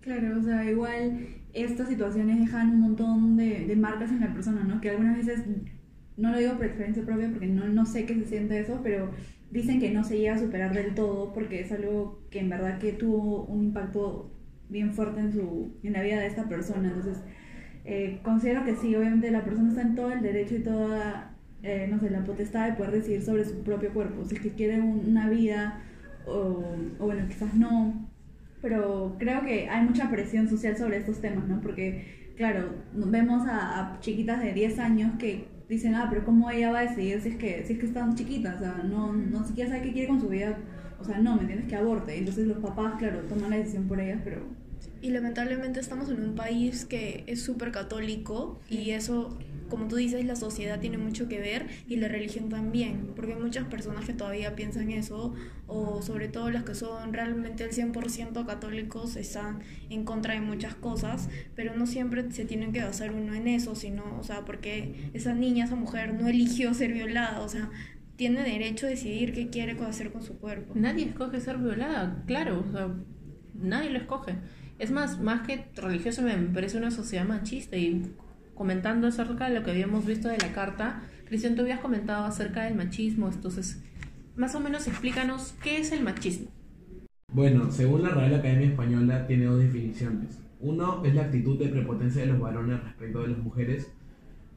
Claro, 0.00 0.38
o 0.38 0.42
sea, 0.42 0.70
igual 0.70 1.26
estas 1.52 1.88
situaciones 1.88 2.38
dejan 2.38 2.70
un 2.70 2.80
montón 2.80 3.36
de, 3.36 3.74
marcas 3.76 4.10
en 4.10 4.20
la 4.20 4.32
persona, 4.32 4.64
¿no? 4.64 4.80
Que 4.80 4.90
algunas 4.90 5.16
veces, 5.16 5.44
no 6.16 6.32
lo 6.32 6.38
digo 6.38 6.54
por 6.56 6.66
experiencia 6.66 7.04
propia 7.04 7.28
porque 7.30 7.46
no, 7.46 7.68
no 7.68 7.84
sé 7.86 8.06
qué 8.06 8.14
se 8.14 8.26
siente 8.26 8.58
eso, 8.60 8.80
pero 8.82 9.10
dicen 9.50 9.80
que 9.80 9.90
no 9.90 10.04
se 10.04 10.18
llega 10.18 10.34
a 10.34 10.38
superar 10.38 10.74
del 10.74 10.94
todo 10.94 11.32
porque 11.34 11.60
es 11.60 11.72
algo 11.72 12.22
que 12.30 12.40
en 12.40 12.48
verdad 12.48 12.78
que 12.78 12.92
tuvo 12.92 13.44
un 13.44 13.64
impacto 13.64 14.32
bien 14.68 14.92
fuerte 14.94 15.20
en, 15.20 15.32
su, 15.32 15.74
en 15.82 15.92
la 15.92 16.02
vida 16.02 16.20
de 16.20 16.26
esta 16.26 16.48
persona. 16.48 16.88
Entonces, 16.88 17.18
eh, 17.84 18.20
considero 18.22 18.64
que 18.64 18.76
sí, 18.76 18.94
obviamente 18.96 19.30
la 19.30 19.44
persona 19.44 19.68
está 19.70 19.82
en 19.82 19.94
todo 19.94 20.12
el 20.12 20.22
derecho 20.22 20.56
y 20.56 20.62
toda 20.62 21.36
eh, 21.62 21.88
no 21.90 21.98
sé, 22.00 22.08
la 22.10 22.24
potestad 22.24 22.68
de 22.70 22.76
poder 22.76 22.92
decidir 22.92 23.22
sobre 23.22 23.44
su 23.44 23.62
propio 23.62 23.92
cuerpo, 23.92 24.24
si 24.24 24.34
es 24.34 24.40
que 24.40 24.52
quiere 24.52 24.80
una 24.80 25.28
vida 25.28 25.82
o, 26.26 26.64
bueno, 26.98 27.26
quizás 27.28 27.54
no, 27.54 28.09
pero 28.62 29.16
creo 29.18 29.42
que 29.42 29.68
hay 29.68 29.84
mucha 29.84 30.10
presión 30.10 30.48
social 30.48 30.76
sobre 30.76 30.98
estos 30.98 31.20
temas, 31.20 31.46
¿no? 31.48 31.60
Porque, 31.60 32.32
claro, 32.36 32.74
vemos 32.92 33.46
a, 33.48 33.98
chiquitas 34.00 34.42
de 34.42 34.52
10 34.52 34.78
años 34.78 35.12
que 35.18 35.48
dicen, 35.68 35.94
ah, 35.94 36.08
pero 36.10 36.24
¿cómo 36.24 36.50
ella 36.50 36.72
va 36.72 36.80
a 36.80 36.82
decidir 36.82 37.20
si 37.20 37.30
es 37.30 37.36
que, 37.36 37.64
si 37.64 37.74
es 37.74 37.78
que 37.78 37.86
están 37.86 38.14
chiquitas? 38.14 38.56
O 38.56 38.58
sea, 38.58 38.82
no, 38.84 39.12
no 39.12 39.44
siquiera 39.46 39.70
sabe 39.70 39.82
qué 39.82 39.92
quiere 39.92 40.08
con 40.08 40.20
su 40.20 40.28
vida, 40.28 40.58
o 41.00 41.04
sea, 41.04 41.18
no, 41.18 41.36
¿me 41.36 41.42
entiendes? 41.42 41.68
Que 41.68 41.76
aborte. 41.76 42.16
Entonces 42.16 42.46
los 42.46 42.58
papás, 42.58 42.94
claro, 42.98 43.20
toman 43.28 43.50
la 43.50 43.56
decisión 43.56 43.88
por 43.88 44.00
ellas, 44.00 44.20
pero... 44.22 44.42
Y 45.02 45.10
lamentablemente 45.10 45.80
estamos 45.80 46.10
en 46.10 46.22
un 46.22 46.34
país 46.34 46.84
que 46.84 47.24
es 47.26 47.42
súper 47.42 47.70
católico 47.70 48.60
y 48.68 48.90
eso 48.90 49.38
como 49.70 49.88
tú 49.88 49.96
dices, 49.96 50.24
la 50.26 50.36
sociedad 50.36 50.80
tiene 50.80 50.98
mucho 50.98 51.28
que 51.28 51.38
ver 51.38 51.66
y 51.88 51.96
la 51.96 52.08
religión 52.08 52.50
también, 52.50 53.12
porque 53.16 53.34
muchas 53.34 53.66
personas 53.66 54.04
que 54.04 54.12
todavía 54.12 54.54
piensan 54.54 54.90
eso, 54.90 55.32
o 55.66 56.02
sobre 56.02 56.28
todo 56.28 56.50
las 56.50 56.64
que 56.64 56.74
son 56.74 57.12
realmente 57.12 57.64
el 57.64 57.70
100% 57.70 58.44
católicos 58.44 59.16
están 59.16 59.60
en 59.88 60.04
contra 60.04 60.34
de 60.34 60.40
muchas 60.40 60.74
cosas, 60.74 61.30
pero 61.54 61.74
no 61.74 61.86
siempre 61.86 62.30
se 62.32 62.44
tienen 62.44 62.72
que 62.72 62.82
basar 62.82 63.12
uno 63.12 63.34
en 63.34 63.48
eso, 63.48 63.74
sino, 63.74 64.02
o 64.18 64.24
sea, 64.24 64.44
porque 64.44 65.10
esa 65.14 65.32
niña, 65.32 65.64
esa 65.64 65.76
mujer 65.76 66.12
no 66.14 66.28
eligió 66.28 66.74
ser 66.74 66.92
violada, 66.92 67.40
o 67.40 67.48
sea, 67.48 67.70
tiene 68.16 68.42
derecho 68.42 68.86
a 68.86 68.90
decidir 68.90 69.32
qué 69.32 69.48
quiere 69.48 69.72
hacer 69.80 70.12
con 70.12 70.22
su 70.22 70.38
cuerpo. 70.38 70.74
Nadie 70.74 71.06
escoge 71.06 71.40
ser 71.40 71.56
violada, 71.56 72.22
claro, 72.26 72.64
o 72.68 72.72
sea, 72.72 72.94
nadie 73.54 73.90
lo 73.90 73.98
escoge. 73.98 74.34
Es 74.78 74.90
más, 74.90 75.20
más 75.20 75.46
que 75.46 75.66
religioso 75.76 76.22
me 76.22 76.34
parece 76.36 76.78
una 76.78 76.90
sociedad 76.90 77.24
machista 77.24 77.76
y 77.76 78.02
comentando 78.60 79.06
acerca 79.06 79.48
de 79.48 79.54
lo 79.54 79.64
que 79.64 79.70
habíamos 79.70 80.04
visto 80.04 80.28
de 80.28 80.36
la 80.36 80.52
carta, 80.52 81.00
Cristian, 81.24 81.54
tú 81.54 81.62
habías 81.62 81.80
comentado 81.80 82.26
acerca 82.26 82.64
del 82.64 82.74
machismo, 82.74 83.26
entonces, 83.26 83.82
más 84.36 84.54
o 84.54 84.60
menos 84.60 84.86
explícanos 84.86 85.54
qué 85.62 85.78
es 85.78 85.92
el 85.92 86.04
machismo. 86.04 86.48
Bueno, 87.32 87.70
según 87.70 88.02
la 88.02 88.10
Real 88.10 88.34
Academia 88.34 88.66
Española, 88.66 89.26
tiene 89.26 89.46
dos 89.46 89.60
definiciones. 89.60 90.38
Uno 90.60 91.02
es 91.06 91.14
la 91.14 91.22
actitud 91.22 91.58
de 91.58 91.68
prepotencia 91.68 92.20
de 92.20 92.26
los 92.26 92.38
varones 92.38 92.84
respecto 92.84 93.22
de 93.22 93.28
las 93.28 93.38
mujeres, 93.38 93.90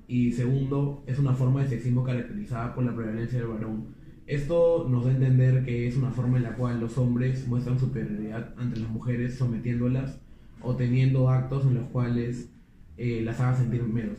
y 0.10 0.34
segundo, 0.34 1.02
es 1.08 1.18
una 1.18 1.32
forma 1.32 1.64
de 1.64 1.70
sexismo 1.70 2.04
caracterizada 2.04 2.76
por 2.76 2.84
la 2.84 2.94
prevalencia 2.94 3.40
del 3.40 3.48
varón. 3.48 3.86
Esto 4.28 4.86
nos 4.90 5.06
da 5.06 5.12
a 5.12 5.14
entender 5.14 5.64
que 5.64 5.88
es 5.88 5.96
una 5.96 6.12
forma 6.12 6.36
en 6.36 6.44
la 6.44 6.58
cual 6.58 6.82
los 6.82 6.98
hombres 6.98 7.48
muestran 7.48 7.80
superioridad 7.80 8.54
ante 8.58 8.82
las 8.82 8.90
mujeres 8.90 9.36
sometiéndolas 9.36 10.20
o 10.62 10.76
teniendo 10.76 11.30
actos 11.30 11.66
en 11.66 11.76
los 11.76 11.86
cuales 11.86 12.50
eh, 12.98 13.22
las 13.24 13.40
haga 13.40 13.56
sentir 13.56 13.84
menos? 13.84 14.18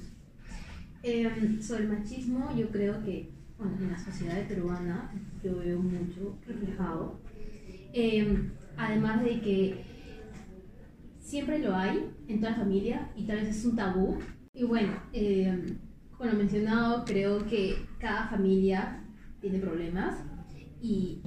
Em, 1.03 1.61
sobre 1.61 1.85
el 1.85 1.91
machismo, 1.91 2.51
yo 2.57 2.71
creo 2.71 3.03
que 3.05 3.31
en 3.61 3.91
la 3.91 3.99
sociedad 3.99 4.47
peruana 4.49 5.13
yo 5.43 5.59
veo 5.59 5.81
mucho 5.81 6.39
reflejado. 6.47 7.21
Em, 7.93 8.53
además 8.77 9.23
de 9.23 9.41
que 9.41 9.85
siempre 11.21 11.59
lo 11.59 11.75
hay 11.75 12.11
en 12.29 12.41
toda 12.41 12.53
la 12.53 12.59
familia 12.59 13.13
y 13.17 13.27
tal 13.27 13.37
vez 13.37 13.49
es 13.49 13.65
un 13.65 13.77
tabú. 13.77 14.19
Y 14.53 14.65
bueno, 14.65 14.93
eh, 15.13 15.77
como 16.17 16.31
lo 16.31 16.39
mencionado, 16.39 17.05
creo 17.05 17.47
que 17.47 17.77
cada 17.99 18.29
familia 18.29 19.05
tiene 19.41 19.59
problemas 19.59 20.17
y 20.81 21.23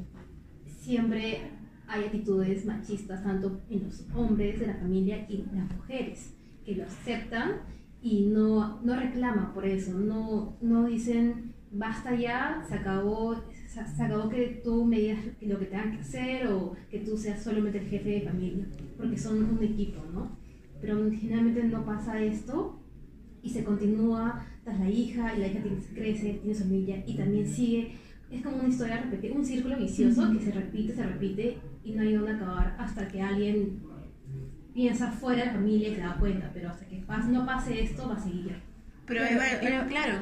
siempre 0.66 1.52
hay 1.88 2.04
actitudes 2.06 2.66
machistas 2.66 3.24
tanto 3.24 3.62
en 3.70 3.84
los 3.84 4.06
hombres 4.16 4.60
de 4.60 4.68
la 4.68 4.76
familia 4.76 5.26
y 5.30 5.42
en 5.42 5.60
las 5.60 5.76
mujeres 5.76 6.37
que 6.68 6.76
lo 6.76 6.84
aceptan 6.84 7.62
y 8.02 8.26
no, 8.26 8.82
no 8.84 9.00
reclaman 9.00 9.54
por 9.54 9.66
eso, 9.66 9.98
no, 9.98 10.58
no 10.62 10.86
dicen 10.86 11.54
basta 11.72 12.14
ya, 12.14 12.62
se 12.68 12.76
acabó, 12.76 13.42
se, 13.66 13.88
se 13.88 14.04
acabó 14.04 14.28
que 14.28 14.62
tú 14.64 14.84
me 14.84 15.00
digas 15.00 15.20
lo 15.42 15.58
que 15.60 15.66
tengan 15.66 15.92
que 15.92 16.02
hacer 16.02 16.48
o 16.48 16.76
que 16.92 17.00
tú 17.00 17.18
seas 17.18 17.42
solamente 17.42 17.80
el 17.80 17.88
jefe 17.88 18.10
de 18.10 18.22
familia, 18.22 18.66
porque 18.98 19.18
son 19.18 19.44
un 19.44 19.64
equipo, 19.64 20.02
¿no? 20.14 20.38
Pero 20.82 21.10
generalmente 21.10 21.64
no 21.64 21.86
pasa 21.86 22.22
esto 22.22 22.82
y 23.42 23.50
se 23.50 23.64
continúa 23.64 24.46
tras 24.66 24.78
la 24.78 24.90
hija 24.90 25.36
y 25.36 25.40
la 25.40 25.48
hija 25.48 25.62
tiene, 25.62 25.78
crece, 25.96 26.34
tiene 26.34 26.54
su 26.54 26.64
familia 26.66 27.02
y 27.08 27.16
también 27.16 27.48
sigue. 27.48 27.94
Es 28.30 28.42
como 28.42 28.58
una 28.58 28.68
historia 28.68 28.98
repetida, 28.98 29.34
un 29.34 29.46
círculo 29.46 29.78
vicioso 29.78 30.34
que 30.34 30.44
se 30.44 30.52
repite, 30.52 30.94
se 30.94 31.04
repite 31.04 31.58
y 31.86 31.94
no 31.94 32.02
hay 32.02 32.14
dónde 32.14 32.32
acabar 32.32 32.76
hasta 32.78 33.08
que 33.08 33.22
alguien 33.22 33.80
piensa 34.78 35.10
fuera 35.10 35.40
de 35.40 35.48
la 35.48 35.54
familia 35.54 35.90
y 35.90 35.96
se 35.96 36.02
da 36.02 36.16
cuenta, 36.20 36.52
pero 36.54 36.70
hasta 36.70 36.86
que 36.86 36.98
pase, 36.98 37.32
no 37.32 37.48
pase 37.48 37.82
esto 37.82 38.08
va 38.08 38.14
a 38.14 38.20
seguir. 38.20 38.56
Pero, 39.08 39.22
Pero- 39.24 39.32
igual, 39.32 39.48
pero- 39.60 39.88
claro, 39.88 40.14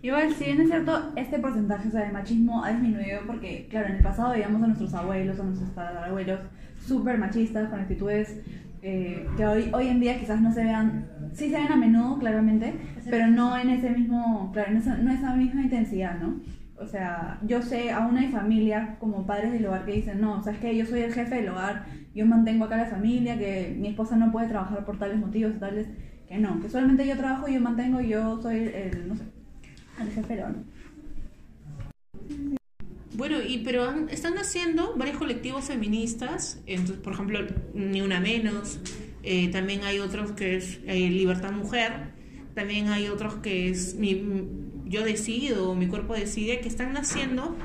Igual, 0.00 0.32
si 0.34 0.44
bien 0.44 0.60
es 0.60 0.68
cierto, 0.68 1.12
este 1.16 1.38
porcentaje 1.38 1.88
o 1.88 1.90
sea, 1.90 2.06
de 2.06 2.12
machismo 2.12 2.64
ha 2.64 2.70
disminuido 2.70 3.20
porque, 3.26 3.66
claro, 3.68 3.88
en 3.88 3.96
el 3.96 4.02
pasado 4.02 4.30
veíamos 4.32 4.62
a 4.62 4.66
nuestros 4.66 4.94
abuelos, 4.94 5.38
a 5.38 5.42
nuestros 5.44 5.76
abuelos 5.78 6.40
súper 6.84 7.18
machistas, 7.18 7.68
con 7.68 7.80
actitudes 7.80 8.40
eh, 8.82 9.26
que 9.36 9.46
hoy, 9.46 9.70
hoy 9.72 9.88
en 9.88 10.00
día 10.00 10.18
quizás 10.18 10.40
no 10.40 10.52
se 10.52 10.64
vean, 10.64 11.06
sí 11.32 11.50
se 11.50 11.58
ven 11.58 11.70
a 11.72 11.76
menudo, 11.76 12.18
claramente, 12.18 12.74
pero 13.10 13.28
no 13.28 13.56
en 13.56 13.70
ese 13.70 13.90
mismo, 13.90 14.50
claro, 14.52 14.70
en 14.72 14.76
esa, 14.78 14.96
no 14.96 15.12
esa 15.12 15.34
misma 15.34 15.62
intensidad, 15.62 16.18
¿no? 16.20 16.40
O 16.80 16.86
sea, 16.86 17.38
yo 17.42 17.60
sé, 17.60 17.90
aún 17.90 18.16
hay 18.16 18.28
familias 18.28 18.96
como 19.00 19.26
padres 19.26 19.52
del 19.52 19.66
hogar 19.66 19.84
que 19.84 19.92
dicen, 19.92 20.20
no, 20.20 20.38
o 20.38 20.42
sea, 20.42 20.52
es 20.52 20.60
que 20.60 20.76
yo 20.76 20.86
soy 20.86 21.00
el 21.00 21.12
jefe 21.12 21.36
del 21.36 21.48
hogar, 21.48 21.86
yo 22.14 22.26
mantengo 22.26 22.64
acá 22.64 22.76
la 22.76 22.86
familia, 22.86 23.38
que 23.38 23.74
mi 23.78 23.88
esposa 23.88 24.16
no 24.16 24.32
puede 24.32 24.48
trabajar 24.48 24.84
por 24.84 24.98
tales 24.98 25.18
motivos, 25.18 25.58
tales, 25.58 25.86
que 26.28 26.38
no, 26.38 26.60
que 26.60 26.68
solamente 26.68 27.06
yo 27.06 27.16
trabajo, 27.16 27.48
yo 27.48 27.60
mantengo, 27.60 28.00
yo 28.00 28.40
soy 28.42 28.56
el, 28.74 29.08
no 29.08 29.16
sé, 29.16 29.22
el 30.00 30.10
jefe 30.10 30.34
hogar. 30.34 30.54
Bueno, 33.16 33.38
y 33.46 33.58
pero 33.58 33.88
han- 33.88 34.08
están 34.10 34.38
haciendo 34.38 34.94
varios 34.96 35.16
colectivos 35.16 35.64
feministas, 35.64 36.60
entonces, 36.66 36.98
por 36.98 37.14
ejemplo, 37.14 37.40
Ni 37.74 38.00
Una 38.00 38.20
Menos, 38.20 38.80
eh, 39.22 39.48
también 39.48 39.82
hay 39.82 39.98
otros 39.98 40.32
que 40.32 40.56
es 40.56 40.78
eh, 40.86 41.10
Libertad 41.10 41.52
Mujer, 41.52 41.92
también 42.54 42.88
hay 42.88 43.08
otros 43.08 43.34
que 43.36 43.70
es 43.70 43.96
mi, 43.96 44.22
Yo 44.86 45.02
Decido, 45.04 45.74
Mi 45.74 45.86
Cuerpo 45.88 46.14
Decide, 46.14 46.60
que 46.60 46.68
están 46.68 46.92
naciendo, 46.92 47.56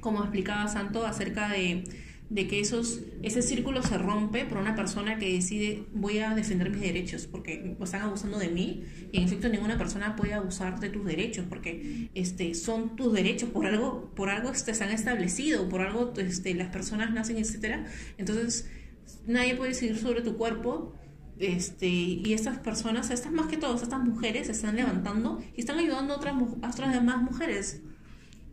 como 0.00 0.20
explicaba 0.22 0.66
Santo, 0.68 1.04
acerca 1.06 1.48
de, 1.48 1.84
de 2.28 2.48
que 2.48 2.58
esos, 2.58 3.00
ese 3.22 3.40
círculo 3.40 3.82
se 3.82 3.98
rompe 3.98 4.44
por 4.44 4.58
una 4.58 4.74
persona 4.74 5.18
que 5.18 5.32
decide 5.32 5.84
voy 5.92 6.18
a 6.18 6.34
defender 6.34 6.70
mis 6.70 6.80
derechos 6.80 7.28
porque 7.28 7.76
están 7.80 8.02
abusando 8.02 8.38
de 8.38 8.48
mí 8.48 8.82
y 9.12 9.18
en 9.18 9.24
efecto 9.24 9.48
ninguna 9.48 9.78
persona 9.78 10.16
puede 10.16 10.34
abusar 10.34 10.80
de 10.80 10.88
tus 10.90 11.04
derechos 11.04 11.46
porque 11.48 12.10
este 12.14 12.54
son 12.54 12.96
tus 12.96 13.12
derechos. 13.12 13.50
Por 13.50 13.66
algo 13.66 14.10
por 14.16 14.28
algo 14.28 14.50
este, 14.50 14.74
se 14.74 14.82
han 14.82 14.90
establecido 14.90 15.68
por 15.68 15.82
algo 15.82 16.12
este, 16.16 16.54
las 16.54 16.68
personas 16.70 17.12
nacen 17.12 17.36
etcétera. 17.36 17.86
Entonces 18.18 18.68
nadie 19.26 19.54
puede 19.54 19.70
decidir 19.70 19.96
sobre 19.96 20.22
tu 20.22 20.36
cuerpo 20.36 20.94
este 21.38 21.86
y 21.86 22.32
estas 22.32 22.58
personas 22.58 23.10
estas 23.10 23.30
más 23.30 23.46
que 23.46 23.56
todas 23.56 23.82
estas 23.82 24.00
mujeres 24.00 24.46
se 24.46 24.52
están 24.52 24.74
levantando 24.74 25.40
y 25.54 25.60
están 25.60 25.78
ayudando 25.78 26.14
a 26.14 26.16
otras 26.16 26.34
a 26.62 26.70
otras 26.70 26.92
demás 26.92 27.22
mujeres 27.22 27.82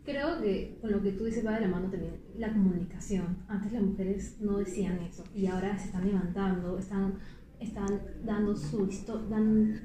Creo 0.04 0.40
que 0.40 0.78
con 0.80 0.92
lo 0.92 1.02
que 1.02 1.12
tú 1.12 1.24
dices 1.24 1.46
va 1.46 1.54
de 1.54 1.62
la 1.62 1.68
mano 1.68 1.90
también 1.90 2.12
la 2.36 2.52
comunicación. 2.52 3.38
Antes 3.48 3.72
las 3.72 3.82
mujeres 3.82 4.36
no 4.40 4.58
decían 4.58 4.98
eso 4.98 5.24
y 5.34 5.46
ahora 5.46 5.78
se 5.78 5.86
están 5.86 6.06
levantando, 6.06 6.78
están, 6.78 7.14
están 7.58 8.00
dando 8.24 8.54
su 8.54 8.86
historia, 8.86 9.26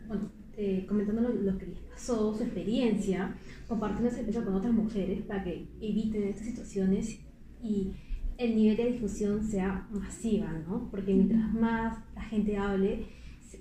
bueno, 0.07 0.29
eh, 0.57 0.85
comentando 0.87 1.21
lo, 1.21 1.33
lo 1.33 1.57
que 1.57 1.67
les 1.67 1.79
pasó, 1.79 2.35
su 2.35 2.43
experiencia, 2.43 3.37
compartiendo 3.67 4.09
esa 4.09 4.17
experiencia 4.17 4.45
con 4.45 4.59
otras 4.59 4.73
mujeres 4.73 5.21
para 5.21 5.43
que 5.43 5.69
eviten 5.79 6.23
estas 6.23 6.47
situaciones 6.47 7.19
y 7.61 7.93
el 8.37 8.55
nivel 8.55 8.75
de 8.75 8.91
difusión 8.93 9.43
sea 9.43 9.87
masiva, 9.91 10.51
¿no? 10.67 10.89
Porque 10.91 11.13
mientras 11.13 11.53
más 11.53 11.97
la 12.13 12.23
gente 12.23 12.57
hable, 12.57 13.05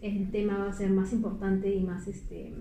el 0.02 0.30
tema 0.30 0.58
va 0.58 0.70
a 0.70 0.72
ser 0.72 0.90
más 0.90 1.12
importante 1.12 1.72
y 1.72 1.82
más 1.82 2.06
este, 2.08 2.52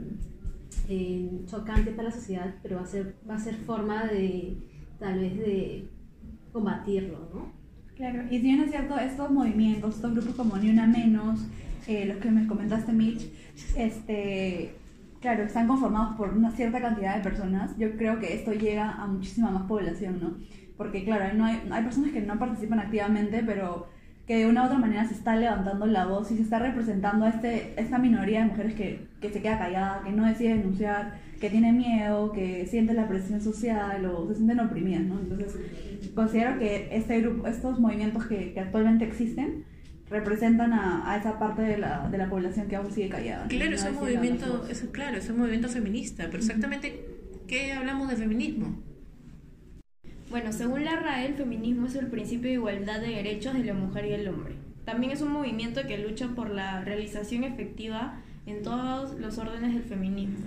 eh, 0.87 1.41
chocante 1.45 1.91
para 1.91 2.09
la 2.09 2.15
sociedad, 2.15 2.55
pero 2.61 2.77
va 2.77 2.83
a 2.83 2.87
ser, 2.87 3.15
va 3.29 3.35
a 3.35 3.39
ser 3.39 3.55
forma 3.55 4.05
de 4.05 4.57
tal 4.99 5.19
vez 5.19 5.37
de 5.37 5.89
combatirlo, 6.51 7.29
¿no? 7.33 7.51
Claro, 7.95 8.23
y 8.29 8.37
si 8.37 8.43
bien 8.43 8.61
es 8.61 8.69
cierto, 8.69 8.97
estos 8.97 9.31
movimientos, 9.31 9.95
estos 9.95 10.11
grupos 10.11 10.35
como 10.35 10.57
Ni 10.57 10.69
Una 10.69 10.85
Menos, 10.85 11.47
eh, 11.87 12.05
los 12.05 12.17
que 12.17 12.29
me 12.29 12.45
comentaste, 12.45 12.91
Mitch, 12.93 13.27
este, 13.75 14.75
claro, 15.19 15.43
están 15.43 15.67
conformados 15.67 16.15
por 16.15 16.29
una 16.29 16.51
cierta 16.51 16.79
cantidad 16.79 17.15
de 17.15 17.23
personas. 17.23 17.77
Yo 17.77 17.97
creo 17.97 18.19
que 18.19 18.35
esto 18.35 18.53
llega 18.53 18.91
a 18.91 19.07
muchísima 19.07 19.49
más 19.49 19.63
población, 19.63 20.19
¿no? 20.21 20.37
Porque, 20.77 21.03
claro, 21.03 21.35
no 21.35 21.45
hay, 21.45 21.61
hay 21.71 21.83
personas 21.83 22.11
que 22.11 22.21
no 22.21 22.37
participan 22.37 22.79
activamente, 22.79 23.41
pero 23.43 23.87
que 24.27 24.39
de 24.39 24.45
una 24.45 24.63
u 24.63 24.65
otra 24.65 24.77
manera 24.77 25.07
se 25.07 25.13
está 25.13 25.37
levantando 25.37 25.85
la 25.85 26.05
voz 26.05 26.29
y 26.31 26.35
se 26.35 26.41
está 26.41 26.59
representando 26.59 27.25
a 27.25 27.29
este, 27.29 27.73
esta 27.77 27.97
minoría 27.97 28.41
de 28.41 28.47
mujeres 28.47 28.73
que, 28.73 29.07
que 29.21 29.29
se 29.29 29.41
queda 29.41 29.57
callada, 29.57 30.01
que 30.03 30.11
no 30.11 30.25
decide 30.25 30.49
denunciar, 30.57 31.15
que 31.39 31.49
tiene 31.49 31.71
miedo, 31.71 32.33
que 32.33 32.65
siente 32.65 32.93
la 32.93 33.07
presión 33.07 33.39
social 33.41 34.05
o 34.05 34.27
se 34.27 34.35
sienten 34.35 34.59
oprimidas, 34.59 35.03
¿no? 35.03 35.17
Entonces, 35.19 35.55
considero 36.13 36.59
que 36.59 36.89
este 36.91 37.21
grupo, 37.21 37.47
estos 37.47 37.79
movimientos 37.79 38.25
que, 38.25 38.51
que 38.53 38.59
actualmente 38.59 39.05
existen 39.05 39.63
representan 40.09 40.73
a, 40.73 41.09
a 41.09 41.17
esa 41.17 41.39
parte 41.39 41.61
de 41.61 41.77
la, 41.77 42.09
de 42.09 42.17
la 42.17 42.29
población 42.29 42.67
que 42.67 42.75
aún 42.75 42.91
sigue 42.91 43.09
callada. 43.09 43.47
Claro, 43.47 43.69
No 43.69 43.75
es 43.75 43.85
un 43.85 43.95
movimiento, 43.95 44.45
levantar 44.45 44.49
su 44.49 44.57
voz. 44.57 44.83
es, 44.83 44.89
claro, 44.91 45.17
es 45.17 45.29
un 45.29 45.37
movimiento 45.37 45.69
feminista, 45.69 46.25
pero 46.25 46.39
exactamente, 46.39 47.05
¿qué 47.47 47.71
hablamos 47.73 48.09
de 48.09 48.15
feminismo? 48.17 48.75
Bueno, 50.29 50.51
según 50.51 50.83
la 50.83 50.97
RAE, 50.97 51.27
el 51.27 51.35
feminismo 51.35 51.87
es 51.87 51.95
el 51.95 52.07
principio 52.07 52.49
de 52.49 52.55
igualdad 52.55 52.99
de 52.99 53.07
derechos 53.07 53.53
de 53.53 53.63
la 53.63 53.73
mujer 53.73 54.05
y 54.07 54.11
el 54.11 54.27
hombre. 54.27 54.55
También 54.83 55.13
es 55.13 55.21
un 55.21 55.31
movimiento 55.31 55.81
que 55.87 55.97
lucha 55.97 56.27
por 56.35 56.49
la 56.49 56.81
realización 56.81 57.45
efectiva 57.45 58.21
en 58.45 58.61
todos 58.61 59.17
los 59.19 59.37
órdenes 59.37 59.73
del 59.73 59.83
feminismo. 59.83 60.45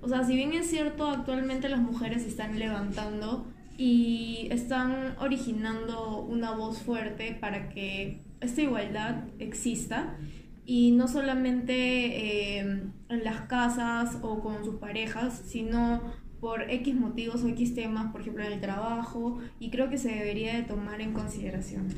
O 0.00 0.08
sea, 0.08 0.24
si 0.24 0.34
bien 0.34 0.54
es 0.54 0.70
cierto, 0.70 1.06
actualmente 1.06 1.68
las 1.68 1.80
mujeres 1.80 2.22
se 2.22 2.28
están 2.28 2.58
levantando 2.58 3.46
y 3.76 4.48
están 4.50 5.14
originando 5.18 6.22
una 6.22 6.52
voz 6.52 6.78
fuerte 6.80 7.36
para 7.38 7.68
que 7.68 8.22
esta 8.40 8.62
igualdad 8.62 9.24
exista 9.38 10.16
y 10.64 10.92
no 10.92 11.08
solamente 11.08 11.74
eh, 11.74 12.58
en 12.60 13.24
las 13.24 13.42
casas 13.42 14.16
o 14.22 14.40
con 14.40 14.64
sus 14.64 14.76
parejas, 14.76 15.42
sino 15.46 16.00
por 16.40 16.70
X 16.70 16.94
motivos 16.94 17.42
o 17.42 17.48
X 17.48 17.74
temas, 17.74 18.10
por 18.12 18.22
ejemplo 18.22 18.44
en 18.44 18.52
el 18.52 18.60
trabajo, 18.60 19.40
y 19.58 19.70
creo 19.70 19.90
que 19.90 19.98
se 19.98 20.08
debería 20.08 20.54
de 20.54 20.62
tomar 20.62 21.00
en 21.00 21.12
consideración. 21.12 21.88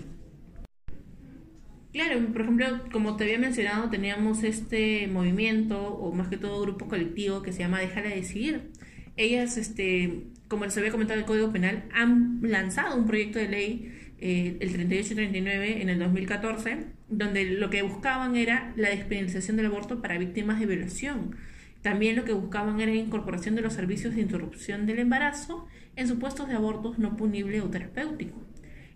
Claro, 1.92 2.26
por 2.33 2.40
ejemplo, 2.40 2.66
como 2.90 3.16
te 3.16 3.24
había 3.24 3.38
mencionado, 3.38 3.90
teníamos 3.90 4.44
este 4.44 5.07
movimiento, 5.09 5.78
o 5.78 6.12
más 6.12 6.28
que 6.28 6.38
todo 6.38 6.62
grupo 6.62 6.88
colectivo, 6.88 7.42
que 7.42 7.52
se 7.52 7.61
llama 7.61 7.81
Déjala 7.81 8.09
Decidir. 8.09 8.70
Ellas, 9.18 9.59
este, 9.59 10.24
como 10.48 10.64
les 10.64 10.76
había 10.78 10.90
comentado 10.90 11.20
el 11.20 11.26
Código 11.26 11.52
Penal, 11.52 11.85
han 11.92 12.40
lanzado 12.42 12.96
un 12.96 13.07
proyecto 13.07 13.38
de 13.38 13.48
ley, 13.48 13.92
eh, 14.18 14.57
el 14.61 14.72
3839, 14.72 15.83
en 15.83 15.90
el 15.90 15.98
2014, 15.98 16.87
donde 17.11 17.44
lo 17.44 17.68
que 17.68 17.83
buscaban 17.83 18.37
era 18.37 18.72
la 18.76 18.88
despenalización 18.88 19.59
del 19.59 19.66
aborto 19.66 20.00
para 20.00 20.16
víctimas 20.16 20.61
de 20.61 20.66
violación. 20.66 21.37
También 21.83 22.16
lo 22.16 22.25
que 22.25 22.33
buscaban 22.33 22.81
era 22.81 22.95
incorporación 22.95 23.55
de 23.55 23.62
los 23.62 23.75
servicios 23.75 24.14
de 24.14 24.23
interrupción 24.23 24.87
del 24.87 25.01
embarazo 25.01 25.66
en 25.97 26.09
supuestos 26.09 26.49
de 26.49 26.55
abortos 26.55 26.99
no 26.99 27.16
punible 27.16 27.61
o 27.61 27.68
terapéutico 27.68 28.42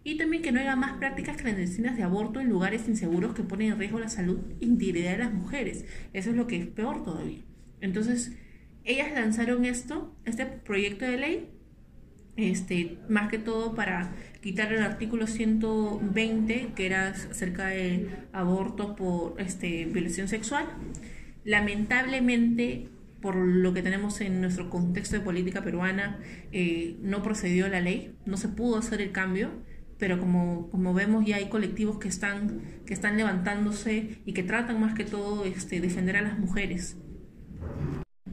y 0.07 0.17
también 0.17 0.41
que 0.41 0.53
no 0.53 0.61
haya 0.61 0.77
más 0.77 0.99
prácticas 0.99 1.37
clandestinas 1.37 1.97
de 1.97 2.05
aborto 2.05 2.39
en 2.39 2.49
lugares 2.49 2.87
inseguros 2.87 3.35
que 3.35 3.43
ponen 3.43 3.73
en 3.73 3.79
riesgo 3.81 3.99
la 3.99 4.09
salud 4.09 4.39
e 4.61 4.65
integridad 4.65 5.11
de 5.11 5.19
las 5.19 5.33
mujeres. 5.33 5.85
Eso 6.13 6.31
es 6.31 6.37
lo 6.37 6.47
que 6.47 6.59
es 6.59 6.67
peor 6.69 7.03
todavía. 7.03 7.43
Entonces, 7.81 8.31
ellas 8.85 9.09
lanzaron 9.13 9.65
esto, 9.65 10.15
este 10.25 10.47
proyecto 10.47 11.05
de 11.05 11.17
ley, 11.17 11.51
este, 12.37 12.99
más 13.09 13.29
que 13.29 13.39
todo 13.39 13.75
para 13.75 14.13
quitar 14.41 14.73
el 14.73 14.85
artículo 14.85 15.27
120, 15.27 16.69
que 16.77 16.87
era 16.87 17.09
acerca 17.09 17.67
de 17.67 18.09
abortos 18.33 18.95
por 18.97 19.35
este, 19.41 19.87
violación 19.87 20.29
sexual. 20.29 20.67
Lamentablemente, 21.47 22.89
por 23.23 23.37
lo 23.37 23.73
que 23.73 23.81
tenemos 23.81 24.21
en 24.21 24.41
nuestro 24.41 24.69
contexto 24.69 25.15
de 25.15 25.23
política 25.23 25.63
peruana, 25.63 26.19
eh, 26.51 26.97
no 27.03 27.23
procedió 27.23 27.69
la 27.69 27.81
ley, 27.81 28.17
no 28.27 28.37
se 28.37 28.49
pudo 28.49 28.79
hacer 28.79 29.01
el 29.01 29.13
cambio, 29.13 29.51
pero 29.97 30.19
como, 30.19 30.69
como 30.71 30.93
vemos 30.93 31.25
ya 31.25 31.37
hay 31.37 31.49
colectivos 31.49 31.99
que 31.99 32.09
están, 32.09 32.63
que 32.85 32.93
están 32.93 33.17
levantándose 33.17 34.19
y 34.25 34.33
que 34.33 34.43
tratan 34.43 34.81
más 34.81 34.95
que 34.95 35.05
todo 35.05 35.45
este, 35.45 35.81
defender 35.81 36.17
a 36.17 36.23
las 36.23 36.37
mujeres. 36.37 36.99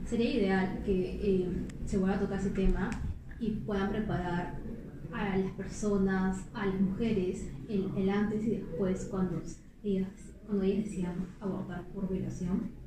Sería 0.06 0.32
ideal 0.32 0.82
que 0.84 1.20
eh, 1.22 1.50
se 1.86 2.00
vuelva 2.00 2.16
a 2.16 2.20
tocar 2.20 2.40
ese 2.40 2.50
tema 2.50 2.90
y 3.40 3.52
puedan 3.52 3.92
preparar 3.92 4.58
a 5.14 5.38
las 5.38 5.52
personas, 5.52 6.48
a 6.56 6.66
las 6.66 6.82
mujeres, 6.82 7.52
el, 7.70 8.10
antes 8.10 8.44
y 8.44 8.58
después 8.58 9.06
cuando 9.12 9.40
ellas, 9.84 10.10
cuando 10.48 10.64
ellas 10.64 10.86
decían 10.86 11.28
abortar 11.40 11.86
por 11.90 12.10
violación. 12.10 12.83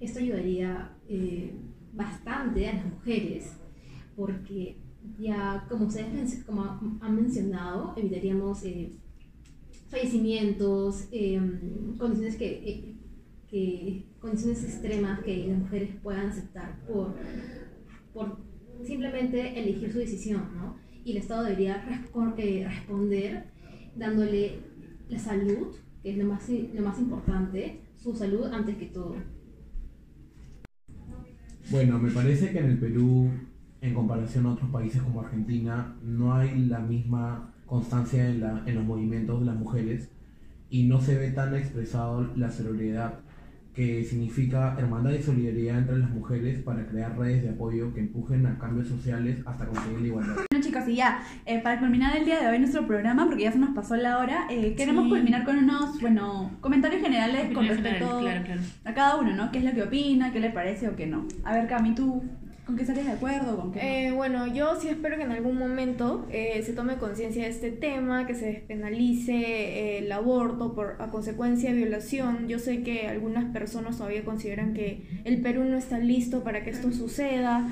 Esto 0.00 0.18
ayudaría 0.18 0.96
eh, 1.08 1.54
bastante 1.94 2.68
a 2.68 2.74
las 2.74 2.84
mujeres 2.84 3.56
porque 4.14 4.76
ya, 5.18 5.64
como 5.68 5.86
ustedes 5.86 6.06
han 7.00 7.14
mencionado, 7.14 7.94
evitaríamos 7.96 8.64
eh, 8.64 8.90
fallecimientos, 9.88 11.08
em, 11.12 11.96
condiciones 11.98 12.36
eh, 12.40 12.94
que 13.48 14.04
condiciones 14.20 14.64
extremas 14.64 15.20
que 15.20 15.46
las 15.46 15.58
mujeres 15.58 15.90
puedan 16.02 16.26
aceptar 16.28 16.80
por, 16.86 17.14
por 18.12 18.38
simplemente 18.84 19.58
elegir 19.58 19.92
su 19.92 19.98
decisión, 19.98 20.42
¿no? 20.56 20.76
Y 21.04 21.12
el 21.12 21.18
Estado 21.18 21.44
debería 21.44 21.84
respo- 21.86 22.34
responder 22.36 23.44
dándole 23.94 24.58
la 25.08 25.18
salud, 25.20 25.68
que 26.02 26.10
es 26.10 26.18
lo 26.18 26.24
más, 26.24 26.48
lo 26.48 26.82
más 26.82 26.98
importante, 26.98 27.80
su 27.96 28.14
salud 28.16 28.46
antes 28.46 28.76
que 28.76 28.86
todo. 28.86 29.14
Bueno, 31.68 31.98
me 31.98 32.12
parece 32.12 32.52
que 32.52 32.60
en 32.60 32.66
el 32.66 32.78
Perú, 32.78 33.28
en 33.80 33.92
comparación 33.92 34.46
a 34.46 34.52
otros 34.52 34.70
países 34.70 35.02
como 35.02 35.22
Argentina, 35.22 35.96
no 36.00 36.32
hay 36.34 36.66
la 36.66 36.78
misma 36.78 37.52
constancia 37.66 38.28
en, 38.28 38.40
la, 38.40 38.62
en 38.66 38.76
los 38.76 38.84
movimientos 38.84 39.40
de 39.40 39.46
las 39.46 39.56
mujeres 39.56 40.08
y 40.70 40.84
no 40.84 41.00
se 41.00 41.18
ve 41.18 41.32
tan 41.32 41.54
expresado 41.56 42.30
la 42.36 42.52
solidaridad 42.52 43.18
que 43.74 44.04
significa 44.04 44.76
hermandad 44.78 45.10
y 45.10 45.22
solidaridad 45.22 45.78
entre 45.78 45.98
las 45.98 46.10
mujeres 46.10 46.62
para 46.62 46.86
crear 46.86 47.18
redes 47.18 47.42
de 47.42 47.50
apoyo 47.50 47.92
que 47.92 48.00
empujen 48.00 48.46
a 48.46 48.58
cambios 48.58 48.86
sociales 48.86 49.40
hasta 49.44 49.66
conseguir 49.66 50.00
la 50.00 50.06
igualdad. 50.06 50.45
Bueno 50.56 50.68
chicos, 50.70 50.88
y 50.88 50.94
ya, 50.96 51.22
eh, 51.44 51.58
para 51.58 51.78
culminar 51.78 52.16
el 52.16 52.24
día 52.24 52.40
de 52.40 52.46
hoy 52.48 52.58
nuestro 52.58 52.86
programa, 52.86 53.26
porque 53.26 53.42
ya 53.42 53.52
se 53.52 53.58
nos 53.58 53.74
pasó 53.74 53.94
la 53.94 54.16
hora, 54.16 54.46
eh, 54.48 54.72
queremos 54.74 55.04
Sí. 55.04 55.10
culminar 55.10 55.44
con 55.44 55.58
unos, 55.58 56.00
bueno, 56.00 56.50
comentarios 56.62 57.02
generales 57.02 57.52
con 57.52 57.68
respecto 57.68 58.06
general, 58.20 58.20
claro, 58.22 58.44
claro. 58.44 58.60
a 58.86 58.94
cada 58.94 59.16
uno, 59.16 59.34
¿no? 59.34 59.52
¿Qué 59.52 59.58
es 59.58 59.64
lo 59.64 59.72
que 59.72 59.82
opina, 59.82 60.32
qué 60.32 60.40
le 60.40 60.48
parece 60.48 60.88
o 60.88 60.96
qué 60.96 61.06
no? 61.06 61.26
A 61.44 61.52
ver, 61.52 61.66
Cami, 61.66 61.94
¿tú 61.94 62.22
con 62.64 62.74
qué 62.74 62.82
estarías 62.82 63.04
de 63.04 63.12
acuerdo? 63.12 63.58
¿Con 63.58 63.70
qué 63.72 63.80
no? 63.80 63.84
Eh, 63.86 64.10
bueno, 64.12 64.46
yo 64.46 64.80
sí 64.80 64.88
espero 64.88 65.18
que 65.18 65.24
en 65.24 65.32
algún 65.32 65.58
momento 65.58 66.26
eh, 66.32 66.62
se 66.64 66.72
tome 66.72 66.96
conciencia 66.96 67.42
de 67.42 67.50
este 67.50 67.70
tema, 67.70 68.26
que 68.26 68.34
se 68.34 68.46
despenalice 68.46 69.34
eh, 69.34 69.98
el 69.98 70.10
aborto 70.10 70.74
por 70.74 70.96
a 71.00 71.08
consecuencia 71.08 71.70
de 71.70 71.76
violación. 71.76 72.48
Yo 72.48 72.58
sé 72.58 72.82
que 72.82 73.08
algunas 73.08 73.44
personas 73.52 73.98
todavía 73.98 74.24
consideran 74.24 74.72
que 74.72 75.02
el 75.24 75.42
Perú 75.42 75.64
no 75.64 75.76
está 75.76 75.98
listo 75.98 76.42
para 76.44 76.64
que 76.64 76.70
esto 76.70 76.92
suceda. 76.92 77.68